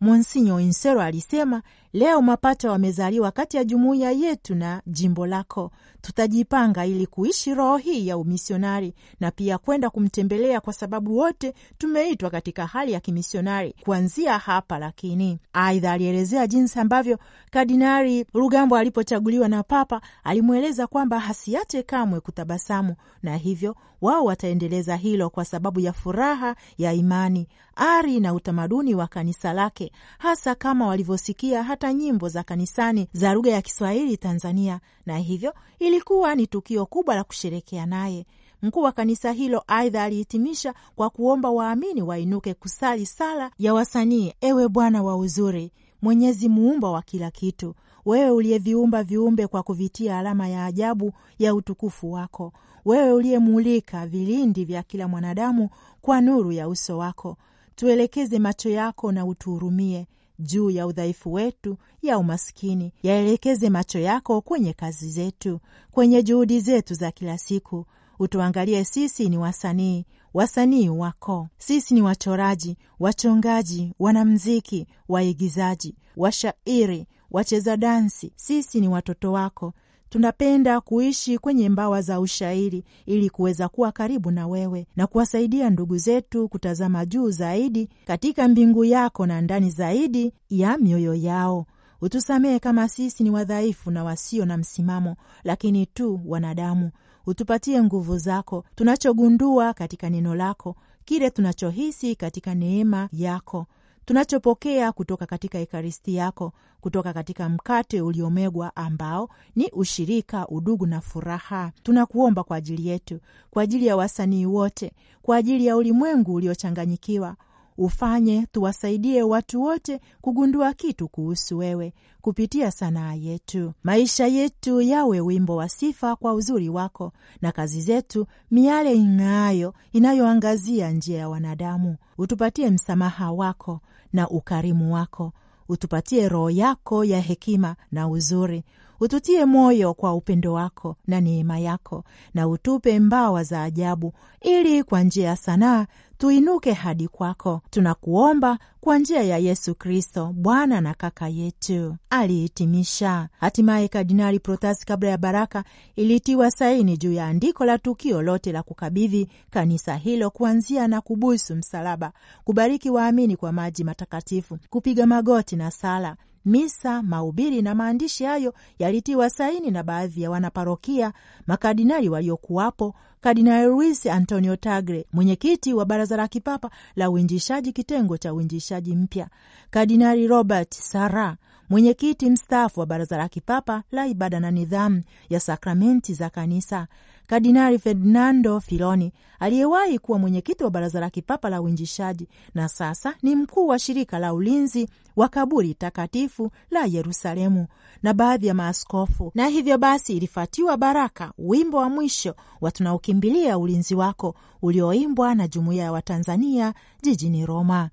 Monsinyo 0.00 0.60
Insero 0.60 1.00
alisema 1.02 1.62
leo 1.92 2.22
mapacha 2.22 2.70
wamezaliwa 2.70 3.30
kati 3.30 3.56
ya 3.56 3.64
jumuiya 3.64 4.10
yetu 4.12 4.54
na 4.54 4.82
jimbo 4.86 5.26
lako. 5.26 5.70
Tutajipanga 6.00 6.86
ili 6.86 7.06
kuishi 7.06 7.54
roho 7.54 7.76
hii 7.76 8.06
ya 8.08 8.18
umisionari 8.18 8.94
na 9.20 9.30
pia 9.30 9.58
kwenda 9.58 9.90
kumtembelea, 9.90 10.60
kwa 10.60 10.72
sababu 10.72 11.16
wote 11.18 11.54
tumeitwa 11.78 12.30
katika 12.30 12.66
hali 12.66 12.92
ya 12.92 13.00
kimisionari 13.00 13.74
kuanzia 13.84 14.38
hapa. 14.38 14.78
Lakini 14.78 15.38
aidha, 15.52 15.92
alielezea 15.92 16.46
jinsi 16.46 16.78
ambavyo 16.80 17.18
Kardinali 17.50 18.26
Rugambo 18.34 18.76
alipochaguliwa 18.76 19.48
na 19.48 19.62
Papa 19.62 20.00
alimweleza 20.24 20.86
kwamba 20.86 21.18
hasiache 21.20 21.82
kamwe 21.82 22.20
kutabasamu, 22.20 22.94
na 23.22 23.36
hivyo 23.36 23.76
wao 24.00 24.24
wataendeleza 24.24 24.96
hilo 24.96 25.30
kwa 25.30 25.44
sababu 25.44 25.80
ya 25.80 25.92
furaha 25.92 26.56
ya 26.78 26.92
imani, 26.92 27.48
ari 27.76 28.20
na 28.20 28.34
utamaduni 28.34 28.94
wa 28.94 29.06
kanisa 29.06 29.52
lake, 29.52 29.92
hasa 30.18 30.54
kama 30.54 30.86
walivyosikia 30.86 31.62
hata 31.62 31.85
nyimbo 31.92 32.28
za 32.28 32.42
kanisani 32.42 33.08
za 33.12 33.32
lugha 33.34 33.50
ya 33.50 33.62
Kiswahili 33.62 34.16
Tanzania, 34.16 34.80
na 35.06 35.18
hivyo 35.18 35.54
ilikuwa 35.78 36.34
ni 36.34 36.46
tukio 36.46 36.86
kubwa 36.86 37.14
la 37.14 37.24
kusherekea 37.24 37.86
naye. 37.86 38.26
Mkuu 38.62 38.80
wa 38.82 38.92
kanisa 38.92 39.32
hilo 39.32 39.62
aidha 39.66 40.02
alihitimisha 40.04 40.74
kwa 40.96 41.10
kuomba 41.10 41.50
waamini 41.50 42.02
wainuke 42.02 42.54
kusali 42.54 43.06
sala 43.06 43.50
ya 43.58 43.74
wasanii: 43.74 44.32
ewe 44.40 44.68
Bwana 44.68 45.02
wa 45.02 45.16
uzuri, 45.16 45.72
Mwenyezi 46.02 46.48
muumba 46.48 46.90
wa 46.90 47.02
kila 47.02 47.30
kitu. 47.30 47.74
Wewe 48.04 48.30
uliyeviumba 48.30 49.02
viumbe 49.02 49.46
kwa 49.46 49.62
kuvitia 49.62 50.18
alama 50.18 50.48
ya 50.48 50.64
ajabu 50.66 51.12
ya 51.38 51.54
utukufu 51.54 52.12
wako, 52.12 52.52
wewe 52.84 53.12
uliyemulika 53.12 54.06
vilindi 54.06 54.64
vya 54.64 54.82
kila 54.82 55.08
mwanadamu 55.08 55.68
kwa 56.00 56.20
nuru 56.20 56.52
ya 56.52 56.68
uso 56.68 56.98
wako, 56.98 57.36
tuelekeze 57.76 58.38
macho 58.38 58.68
yako 58.70 59.12
na 59.12 59.26
utuhurumie 59.26 60.06
juu 60.38 60.70
ya 60.70 60.86
udhaifu 60.86 61.32
wetu 61.32 61.76
ya 62.02 62.18
umaskini. 62.18 62.92
Yaelekeze 63.02 63.70
macho 63.70 63.98
yako 63.98 64.40
kwenye 64.40 64.72
kazi 64.72 65.08
zetu, 65.10 65.60
kwenye 65.90 66.22
juhudi 66.22 66.60
zetu 66.60 66.94
za 66.94 67.10
kila 67.10 67.38
siku. 67.38 67.86
Utuangalie 68.18 68.84
sisi 68.84 69.28
ni 69.28 69.38
wasanii, 69.38 70.04
wasanii 70.34 70.88
wako. 70.88 71.48
Sisi 71.58 71.94
ni 71.94 72.02
wachoraji, 72.02 72.76
wachongaji, 73.00 73.92
wanamziki, 73.98 74.86
waigizaji, 75.08 75.94
washairi, 76.16 77.06
wacheza 77.30 77.76
dansi. 77.76 78.32
Sisi 78.36 78.80
ni 78.80 78.88
watoto 78.88 79.32
wako. 79.32 79.72
Tunapenda 80.16 80.80
kuishi 80.80 81.38
kwenye 81.38 81.68
mbawa 81.68 82.02
za 82.02 82.20
ushairi 82.20 82.84
ili 83.06 83.30
kuweza 83.30 83.68
kuwa 83.68 83.92
karibu 83.92 84.30
na 84.30 84.46
wewe 84.46 84.86
na 84.96 85.06
kuwasaidia 85.06 85.70
ndugu 85.70 85.96
zetu 85.98 86.48
kutazama 86.48 87.06
juu 87.06 87.30
zaidi 87.30 87.88
katika 88.06 88.48
mbingu 88.48 88.84
yako 88.84 89.26
na 89.26 89.40
ndani 89.40 89.70
zaidi 89.70 90.32
ya 90.50 90.78
mioyo 90.78 91.14
yao. 91.14 91.66
Utusamehe 92.00 92.58
kama 92.58 92.88
sisi 92.88 93.22
ni 93.24 93.30
wadhaifu 93.30 93.90
na 93.90 94.04
wasio 94.04 94.44
na 94.46 94.56
msimamo, 94.56 95.16
lakini 95.44 95.86
tu 95.86 96.20
wanadamu. 96.26 96.90
Utupatie 97.26 97.82
nguvu 97.82 98.18
zako, 98.18 98.64
tunachogundua 98.74 99.74
katika 99.74 100.10
neno 100.10 100.34
lako, 100.34 100.76
kile 101.04 101.30
tunachohisi 101.30 102.16
katika 102.16 102.54
neema 102.54 103.08
yako 103.12 103.66
tunachopokea 104.06 104.92
kutoka 104.92 105.26
katika 105.26 105.58
Ekaristi 105.58 106.14
yako, 106.14 106.52
kutoka 106.80 107.12
katika 107.12 107.48
mkate 107.48 108.00
uliomegwa 108.00 108.76
ambao 108.76 109.28
ni 109.56 109.70
ushirika, 109.72 110.48
udugu 110.48 110.86
na 110.86 111.00
furaha. 111.00 111.72
Tunakuomba 111.82 112.42
kwa 112.44 112.56
ajili 112.56 112.88
yetu, 112.88 113.20
kwa 113.50 113.62
ajili 113.62 113.86
ya 113.86 113.96
wasanii 113.96 114.46
wote, 114.46 114.92
kwa 115.22 115.36
ajili 115.36 115.66
ya 115.66 115.76
ulimwengu 115.76 116.34
uliochanganyikiwa 116.34 117.36
ufanye 117.78 118.46
tuwasaidie 118.52 119.22
watu 119.22 119.62
wote 119.62 120.00
kugundua 120.20 120.72
kitu 120.74 121.08
kuhusu 121.08 121.58
wewe 121.58 121.92
kupitia 122.20 122.70
sanaa 122.70 123.14
yetu. 123.14 123.72
Maisha 123.82 124.26
yetu 124.26 124.80
yawe 124.80 125.20
wimbo 125.20 125.56
wa 125.56 125.68
sifa 125.68 126.16
kwa 126.16 126.34
uzuri 126.34 126.68
wako, 126.68 127.12
na 127.42 127.52
kazi 127.52 127.80
zetu 127.80 128.26
miale 128.50 128.94
ing'aayo 128.96 129.74
inayoangazia 129.92 130.90
njia 130.90 131.18
ya 131.18 131.28
wanadamu. 131.28 131.96
Utupatie 132.18 132.70
msamaha 132.70 133.32
wako 133.32 133.80
na 134.12 134.28
ukarimu 134.28 134.94
wako, 134.94 135.32
utupatie 135.68 136.28
roho 136.28 136.50
yako 136.50 137.04
ya 137.04 137.20
hekima 137.20 137.76
na 137.92 138.08
uzuri 138.08 138.64
ututie 139.00 139.44
moyo 139.44 139.94
kwa 139.94 140.14
upendo 140.14 140.52
wako 140.52 140.96
na 141.06 141.20
neema 141.20 141.58
yako, 141.58 142.04
na 142.34 142.48
utupe 142.48 143.00
mbawa 143.00 143.44
za 143.44 143.62
ajabu, 143.62 144.12
ili 144.40 144.82
kwa 144.82 145.02
njia 145.02 145.28
ya 145.28 145.36
sanaa 145.36 145.86
tuinuke 146.18 146.72
hadi 146.72 147.08
kwako. 147.08 147.62
Tunakuomba 147.70 148.58
kwa 148.80 148.98
njia 148.98 149.22
ya 149.22 149.38
Yesu 149.38 149.74
Kristo, 149.74 150.32
Bwana 150.34 150.80
na 150.80 150.94
kaka 150.94 151.28
yetu. 151.28 151.96
Alihitimisha. 152.10 153.28
Hatimaye 153.40 153.88
Kardinali 153.88 154.38
Protasi, 154.40 154.86
kabla 154.86 155.08
ya 155.08 155.18
baraka, 155.18 155.64
ilitiwa 155.96 156.50
saini 156.50 156.96
juu 156.96 157.12
ya 157.12 157.26
andiko 157.26 157.64
la 157.64 157.78
tukio 157.78 158.22
lote 158.22 158.52
la 158.52 158.62
kukabidhi 158.62 159.28
kanisa 159.50 159.96
hilo, 159.96 160.30
kuanzia 160.30 160.88
na 160.88 161.00
kubusu 161.00 161.56
msalaba, 161.56 162.12
kubariki 162.44 162.90
waamini 162.90 163.36
kwa 163.36 163.52
maji 163.52 163.84
matakatifu, 163.84 164.58
kupiga 164.70 165.06
magoti 165.06 165.56
na 165.56 165.70
sala 165.70 166.16
misa, 166.46 167.02
mahubiri 167.02 167.62
na 167.62 167.74
maandishi 167.74 168.24
hayo 168.24 168.54
yalitiwa 168.78 169.30
saini 169.30 169.70
na 169.70 169.82
baadhi 169.82 170.22
ya 170.22 170.30
wanaparokia, 170.30 171.12
makardinali 171.46 172.08
waliokuwapo, 172.08 172.94
Kardinali 173.20 173.66
Luis 173.66 174.06
Antonio 174.06 174.56
Tagre, 174.56 175.06
mwenyekiti 175.12 175.74
wa 175.74 175.84
Baraza 175.84 176.16
la 176.16 176.28
Kipapa 176.28 176.70
la 176.96 177.10
Uinjishaji, 177.10 177.72
kitengo 177.72 178.16
cha 178.18 178.34
uinjishaji 178.34 178.96
mpya, 178.96 179.28
Kardinali 179.70 180.26
Robert 180.26 180.74
Sara, 180.74 181.36
mwenyekiti 181.70 182.30
mstaafu 182.30 182.80
wa 182.80 182.86
Baraza 182.86 183.16
la 183.16 183.28
Kipapa 183.28 183.82
la 183.92 184.06
Ibada 184.06 184.40
na 184.40 184.50
Nidhamu 184.50 185.02
ya 185.30 185.40
Sakramenti 185.40 186.14
za 186.14 186.30
Kanisa, 186.30 186.86
Kardinali 187.26 187.78
Ferdinando 187.78 188.60
Filoni 188.60 189.12
aliyewahi 189.40 189.98
kuwa 189.98 190.18
mwenyekiti 190.18 190.64
wa 190.64 190.70
Baraza 190.70 191.00
la 191.00 191.10
Kipapa 191.10 191.50
la 191.50 191.60
Uinjishaji 191.62 192.28
na 192.54 192.68
sasa 192.68 193.14
ni 193.22 193.36
mkuu 193.36 193.66
wa 193.66 193.78
shirika 193.78 194.18
la 194.18 194.34
ulinzi 194.34 194.88
wa 195.16 195.28
kaburi 195.28 195.74
takatifu 195.74 196.50
la 196.70 196.84
Yerusalemu 196.84 197.66
na 198.02 198.14
baadhi 198.14 198.46
ya 198.46 198.54
maaskofu, 198.54 199.32
na 199.34 199.46
hivyo 199.46 199.78
basi 199.78 200.16
ilifuatiwa 200.16 200.76
baraka, 200.76 201.32
wimbo 201.38 201.76
wa 201.78 201.88
mwisho 201.88 202.34
wa 202.60 202.70
tunaokimbilia 202.70 203.58
ulinzi 203.58 203.94
wako 203.94 204.34
ulioimbwa 204.62 205.34
na 205.34 205.48
jumuiya 205.48 205.84
ya 205.84 205.92
Watanzania 205.92 206.74
jijini 207.02 207.46
Roma. 207.46 207.90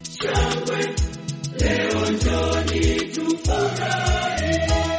Leo 1.59 2.09
njoni 2.11 2.95
tufurahi. 3.13 4.92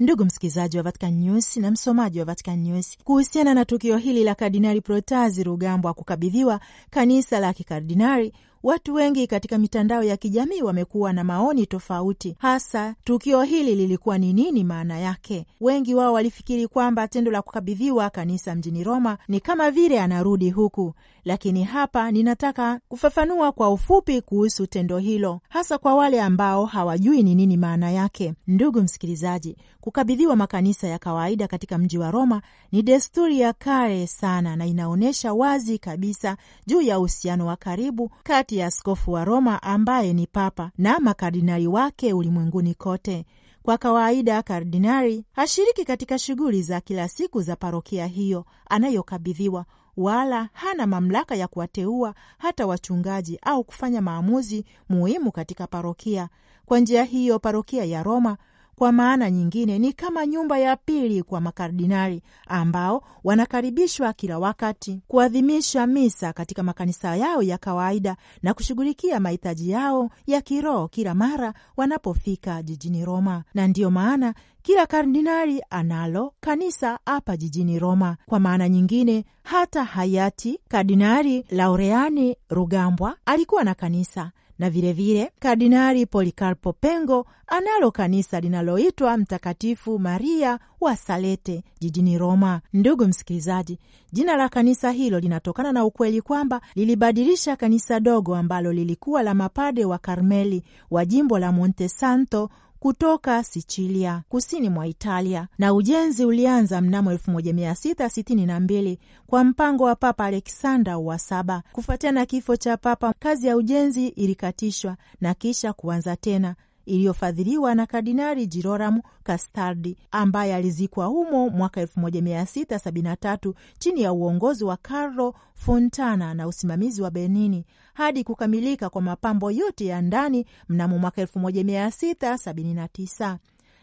Ndugu 0.00 0.24
msikilizaji 0.24 0.76
wa 0.76 0.82
Vatican 0.82 1.14
News 1.14 1.56
na 1.56 1.70
msomaji 1.70 2.18
wa 2.18 2.24
Vatican 2.24 2.58
News, 2.60 2.98
kuhusiana 3.04 3.54
na 3.54 3.64
tukio 3.64 3.96
hili 3.96 4.24
la 4.24 4.34
Kardinali 4.34 4.80
Protazi 4.80 5.44
Rugambwa 5.44 5.94
kukabidhiwa 5.94 6.60
kanisa 6.90 7.40
la 7.40 7.52
kikardinali 7.52 8.32
Watu 8.66 8.94
wengi 8.94 9.26
katika 9.26 9.58
mitandao 9.58 10.02
ya 10.02 10.16
kijamii 10.16 10.62
wamekuwa 10.62 11.12
na 11.12 11.24
maoni 11.24 11.66
tofauti, 11.66 12.36
hasa 12.38 12.94
tukio 13.04 13.42
hili 13.42 13.74
lilikuwa 13.74 14.18
ni 14.18 14.32
nini 14.32 14.64
maana 14.64 14.98
yake. 14.98 15.46
Wengi 15.60 15.94
wao 15.94 16.12
walifikiri 16.12 16.68
kwamba 16.68 17.08
tendo 17.08 17.30
la 17.30 17.42
kukabidhiwa 17.42 18.10
kanisa 18.10 18.54
mjini 18.54 18.84
Roma 18.84 19.18
ni 19.28 19.40
kama 19.40 19.70
vile 19.70 20.00
anarudi 20.00 20.50
huku, 20.50 20.94
lakini 21.24 21.64
hapa 21.64 22.10
ninataka 22.10 22.80
kufafanua 22.88 23.52
kwa 23.52 23.70
ufupi 23.70 24.20
kuhusu 24.20 24.66
tendo 24.66 24.98
hilo, 24.98 25.40
hasa 25.48 25.78
kwa 25.78 25.94
wale 25.94 26.20
ambao 26.22 26.64
hawajui 26.64 27.22
ni 27.22 27.34
nini 27.34 27.56
maana 27.56 27.90
yake. 27.90 28.34
Ndugu 28.46 28.82
msikilizaji, 28.82 29.56
kukabidhiwa 29.80 30.36
makanisa 30.36 30.88
ya 30.88 30.98
kawaida 30.98 31.48
katika 31.48 31.78
mji 31.78 31.98
wa 31.98 32.10
Roma 32.10 32.42
ni 32.72 32.82
desturi 32.82 33.40
ya 33.40 33.52
kale 33.52 34.06
sana 34.06 34.56
na 34.56 34.66
inaonyesha 34.66 35.32
wazi 35.34 35.78
kabisa 35.78 36.36
juu 36.66 36.80
ya 36.80 36.98
uhusiano 36.98 37.46
wa 37.46 37.56
karibu 37.56 38.10
kati 38.22 38.55
ya 38.58 38.66
askofu 38.66 39.12
wa 39.12 39.24
Roma 39.24 39.62
ambaye 39.62 40.12
ni 40.12 40.26
papa 40.26 40.70
na 40.78 40.98
makardinali 41.00 41.66
wake 41.66 42.12
ulimwenguni 42.12 42.74
kote. 42.74 43.26
Kwa 43.62 43.78
kawaida 43.78 44.42
kardinali 44.42 45.24
hashiriki 45.32 45.84
katika 45.84 46.18
shughuli 46.18 46.62
za 46.62 46.80
kila 46.80 47.08
siku 47.08 47.42
za 47.42 47.56
parokia 47.56 48.06
hiyo 48.06 48.44
anayokabidhiwa, 48.70 49.64
wala 49.96 50.48
hana 50.52 50.86
mamlaka 50.86 51.34
ya 51.34 51.48
kuwateua 51.48 52.14
hata 52.38 52.66
wachungaji 52.66 53.38
au 53.42 53.64
kufanya 53.64 54.02
maamuzi 54.02 54.64
muhimu 54.88 55.32
katika 55.32 55.66
parokia. 55.66 56.28
Kwa 56.66 56.80
njia 56.80 57.04
hiyo, 57.04 57.38
parokia 57.38 57.84
ya 57.84 58.02
Roma 58.02 58.36
kwa 58.78 58.92
maana 58.92 59.30
nyingine 59.30 59.78
ni 59.78 59.92
kama 59.92 60.26
nyumba 60.26 60.58
ya 60.58 60.76
pili 60.76 61.22
kwa 61.22 61.40
makardinali 61.40 62.22
ambao 62.46 63.02
wanakaribishwa 63.24 64.12
kila 64.12 64.38
wakati 64.38 65.00
kuadhimisha 65.08 65.86
misa 65.86 66.32
katika 66.32 66.62
makanisa 66.62 67.16
yao 67.16 67.42
ya 67.42 67.58
kawaida 67.58 68.16
na 68.42 68.54
kushughulikia 68.54 69.20
mahitaji 69.20 69.70
yao 69.70 70.10
ya 70.26 70.40
kiroho 70.40 70.88
kila 70.88 71.14
mara 71.14 71.54
wanapofika 71.76 72.62
jijini 72.62 73.04
Roma. 73.04 73.44
Na 73.54 73.66
ndiyo 73.68 73.90
maana 73.90 74.34
kila 74.62 74.86
kardinali 74.86 75.62
analo 75.70 76.32
kanisa 76.40 76.98
hapa 77.06 77.36
jijini 77.36 77.78
Roma. 77.78 78.16
Kwa 78.26 78.40
maana 78.40 78.68
nyingine, 78.68 79.24
hata 79.42 79.84
hayati 79.84 80.60
Kardinali 80.68 81.44
Laureani 81.50 82.36
Rugambwa 82.50 83.16
alikuwa 83.26 83.64
na 83.64 83.74
kanisa 83.74 84.30
na 84.58 84.70
vilevile 84.70 85.32
Kardinali 85.38 86.06
Polikarpo 86.06 86.72
Pengo 86.72 87.26
analo 87.46 87.90
kanisa 87.90 88.40
linaloitwa 88.40 89.16
Mtakatifu 89.16 89.98
Maria 89.98 90.58
wa 90.80 90.96
Salete 90.96 91.64
jijini 91.80 92.18
Roma. 92.18 92.60
Ndugu 92.72 93.04
msikilizaji, 93.06 93.78
jina 94.12 94.36
la 94.36 94.48
kanisa 94.48 94.90
hilo 94.90 95.20
linatokana 95.20 95.72
na 95.72 95.84
ukweli 95.84 96.20
kwamba 96.22 96.60
lilibadilisha 96.74 97.56
kanisa 97.56 98.00
dogo 98.00 98.36
ambalo 98.36 98.72
lilikuwa 98.72 99.22
la 99.22 99.34
mapade 99.34 99.84
wa 99.84 99.98
Karmeli 99.98 100.62
wa 100.90 101.04
jimbo 101.04 101.38
la 101.38 101.52
Monte 101.52 101.88
Santo 101.88 102.50
kutoka 102.78 103.44
Sichilia 103.44 104.22
kusini 104.28 104.68
mwa 104.70 104.86
Italia, 104.86 105.48
na 105.58 105.74
ujenzi 105.74 106.24
ulianza 106.24 106.80
mnamo 106.80 107.12
1662 107.12 108.96
kwa 109.26 109.44
mpango 109.44 109.84
wa 109.84 109.96
Papa 109.96 110.24
Aleksanda 110.24 110.98
wa 110.98 111.18
saba. 111.18 111.62
Kufuatia 111.72 112.12
na 112.12 112.26
kifo 112.26 112.56
cha 112.56 112.76
Papa, 112.76 113.14
kazi 113.18 113.46
ya 113.46 113.56
ujenzi 113.56 114.08
ilikatishwa 114.08 114.96
na 115.20 115.34
kisha 115.34 115.72
kuanza 115.72 116.16
tena 116.16 116.54
iliyofadhiliwa 116.86 117.74
na 117.74 117.86
Kardinali 117.86 118.46
Girolamo 118.46 119.02
Castaldi 119.22 119.96
ambaye 120.10 120.54
alizikwa 120.54 121.06
humo 121.06 121.48
mwaka 121.48 121.84
1673 121.84 123.52
chini 123.78 124.02
ya 124.02 124.12
uongozi 124.12 124.64
wa 124.64 124.76
Carlo 124.76 125.34
Fontana 125.54 126.34
na 126.34 126.46
usimamizi 126.46 127.02
wa 127.02 127.10
Benini 127.10 127.64
hadi 127.94 128.24
kukamilika 128.24 128.90
kwa 128.90 129.02
mapambo 129.02 129.50
yote 129.50 129.86
ya 129.86 130.02
ndani 130.02 130.46
mnamo 130.68 130.98
mwaka 130.98 131.22
1679 131.24 133.36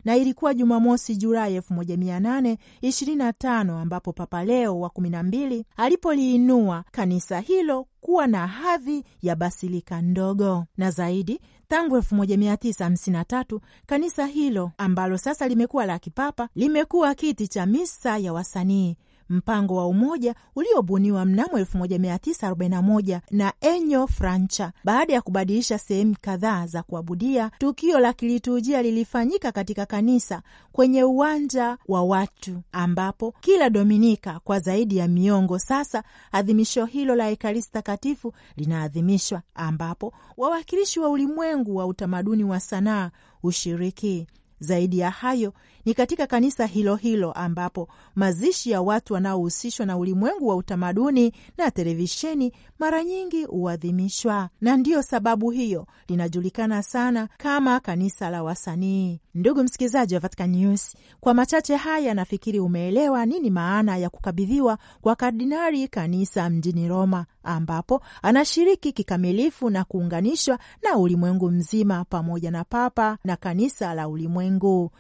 na 0.06 0.16
ilikuwa 0.18 0.54
Jumamosi 0.54 1.16
Julai 1.16 1.60
1825 1.60 3.82
ambapo 3.82 4.14
Papa 4.14 4.44
Leo 4.44 4.80
wa 4.80 4.90
12 4.90 5.64
alipoliinua 5.78 6.84
kanisa 6.92 7.40
hilo 7.40 7.88
kuwa 8.02 8.28
na 8.28 8.48
hadhi 8.48 9.04
ya 9.22 9.36
basilika 9.36 10.02
ndogo. 10.02 10.66
Na 10.78 10.92
zaidi 10.92 11.40
tangu 11.74 11.98
1953 11.98 13.60
kanisa 13.86 14.26
hilo 14.26 14.72
ambalo 14.78 15.18
sasa 15.18 15.48
limekuwa 15.48 15.86
la 15.86 16.00
kipapa 16.00 16.50
limekuwa 16.56 17.16
kiti 17.16 17.48
cha 17.48 17.66
misa 17.66 18.18
ya 18.18 18.34
wasanii 18.34 18.98
mpango 19.30 19.76
wa 19.76 19.88
umoja 19.88 20.36
uliobuniwa 20.56 21.26
mnamo 21.26 21.58
1941 21.60 23.20
na 23.32 23.54
Enyo 23.62 24.08
Francha. 24.08 24.72
Baada 24.84 25.14
ya 25.14 25.22
kubadilisha 25.22 25.78
sehemu 25.80 26.16
kadhaa 26.22 26.68
za 26.68 26.84
kuabudia, 26.84 27.52
tukio 27.58 28.00
la 28.00 28.14
kiliturujia 28.14 28.82
lilifanyika 28.82 29.52
katika 29.52 29.86
kanisa 29.86 30.42
kwenye 30.72 31.04
uwanja 31.04 31.78
wa 31.88 32.04
watu, 32.04 32.62
ambapo 32.72 33.34
kila 33.42 33.70
Dominika 33.70 34.40
kwa 34.44 34.60
zaidi 34.60 34.98
ya 34.98 35.08
miongo 35.08 35.60
sasa 35.60 36.04
adhimisho 36.32 36.86
hilo 36.86 37.16
la 37.16 37.30
Ekaristi 37.30 37.72
Takatifu 37.72 38.34
linaadhimishwa, 38.58 39.42
ambapo 39.56 40.14
wawakilishi 40.38 41.00
wa 41.00 41.10
ulimwengu 41.10 41.76
wa 41.76 41.86
utamaduni 41.86 42.44
wa 42.44 42.60
sanaa 42.60 43.12
ushiriki 43.44 44.28
zaidi 44.60 45.00
ya 45.00 45.10
hayo 45.12 45.54
ni 45.86 45.94
katika 45.94 46.28
kanisa 46.28 46.66
hilo 46.66 46.96
hilo 46.96 47.32
ambapo 47.32 47.88
mazishi 48.16 48.72
ya 48.72 48.82
watu 48.82 49.14
wanaohusishwa 49.14 49.86
na 49.86 49.98
ulimwengu 49.98 50.48
wa 50.48 50.56
utamaduni 50.56 51.34
na 51.58 51.72
televisheni 51.72 52.52
mara 52.80 53.04
nyingi 53.04 53.44
huadhimishwa, 53.44 54.50
na 54.62 54.78
ndiyo 54.78 55.02
sababu 55.02 55.50
hiyo 55.52 55.88
linajulikana 56.08 56.84
sana 56.84 57.30
kama 57.38 57.80
kanisa 57.80 58.30
la 58.30 58.44
wasanii. 58.44 59.20
Ndugu 59.36 59.64
msikilizaji 59.64 60.14
wa 60.14 60.20
Vatican 60.20 60.50
News, 60.50 60.96
kwa 61.20 61.34
machache 61.34 61.76
haya 61.76 62.14
nafikiri 62.14 62.60
umeelewa 62.60 63.26
nini 63.26 63.50
maana 63.50 63.98
ya 63.98 64.10
kukabidhiwa 64.10 64.78
kwa 65.02 65.16
kardinali 65.16 65.88
kanisa 65.88 66.50
mjini 66.50 66.88
Roma, 66.88 67.26
ambapo 67.44 68.02
anashiriki 68.22 68.92
kikamilifu 68.92 69.70
na 69.70 69.84
kuunganishwa 69.84 70.60
na 70.84 70.98
ulimwengu 70.98 71.52
mzima 71.52 72.06
pamoja 72.06 72.52
na 72.52 72.64
papa 72.64 73.18
na 73.24 73.36
kanisa 73.36 73.94
la 73.94 74.08
ulimwengu. 74.08 74.53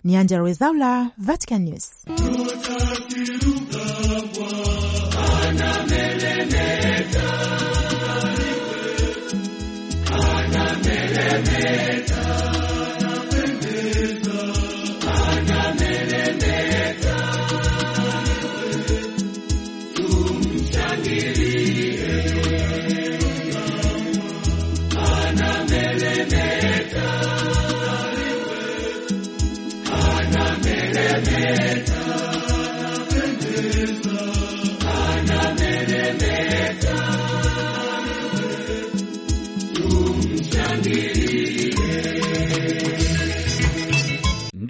Ni 0.04 0.16
Angela 0.16 0.44
Rezaula, 0.44 1.12
Vatican 1.18 1.66
News. 1.66 1.89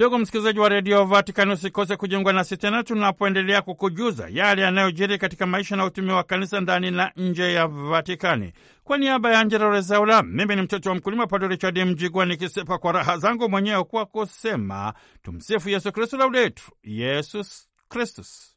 Ndugu 0.04 0.18
msikilizaji 0.20 0.60
wa 0.60 0.70
redio 0.70 1.06
Vatikani, 1.06 1.52
usikose 1.54 1.96
kujiunga 1.96 2.34
nasi 2.34 2.58
tena 2.58 2.84
tunapoendelea 2.84 3.62
kukujuza 3.62 4.28
yale 4.32 4.62
yanayojiri 4.62 5.18
katika 5.18 5.46
maisha 5.46 5.76
na 5.76 5.86
utumi 5.86 6.12
wa 6.12 6.24
kanisa 6.24 6.62
ndani 6.62 6.92
na 6.92 7.12
nje 7.18 7.54
ya 7.54 7.68
Vatikani. 7.68 8.54
Kwa 8.84 8.98
niaba 8.98 9.32
ya 9.34 9.40
Angela 9.40 9.70
Rezaula, 9.70 10.24
mimi 10.24 10.56
ni 10.56 10.62
mtoto 10.62 10.90
wa 10.90 10.96
mkulima 10.96 11.28
Padre 11.28 11.48
Richard 11.48 11.78
Mjigwa, 11.80 12.26
nikisepa 12.26 12.78
kwa 12.78 12.92
raha 12.92 13.18
zangu 13.18 13.50
mwenyewe 13.50 13.84
kwa 13.84 14.06
kusema 14.06 14.94
tumsifu 15.22 15.70
Yesu 15.70 15.92
Kristu, 15.92 16.18
laudetu 16.18 16.64
Yesus 16.84 17.70
Kristus. 17.90 18.56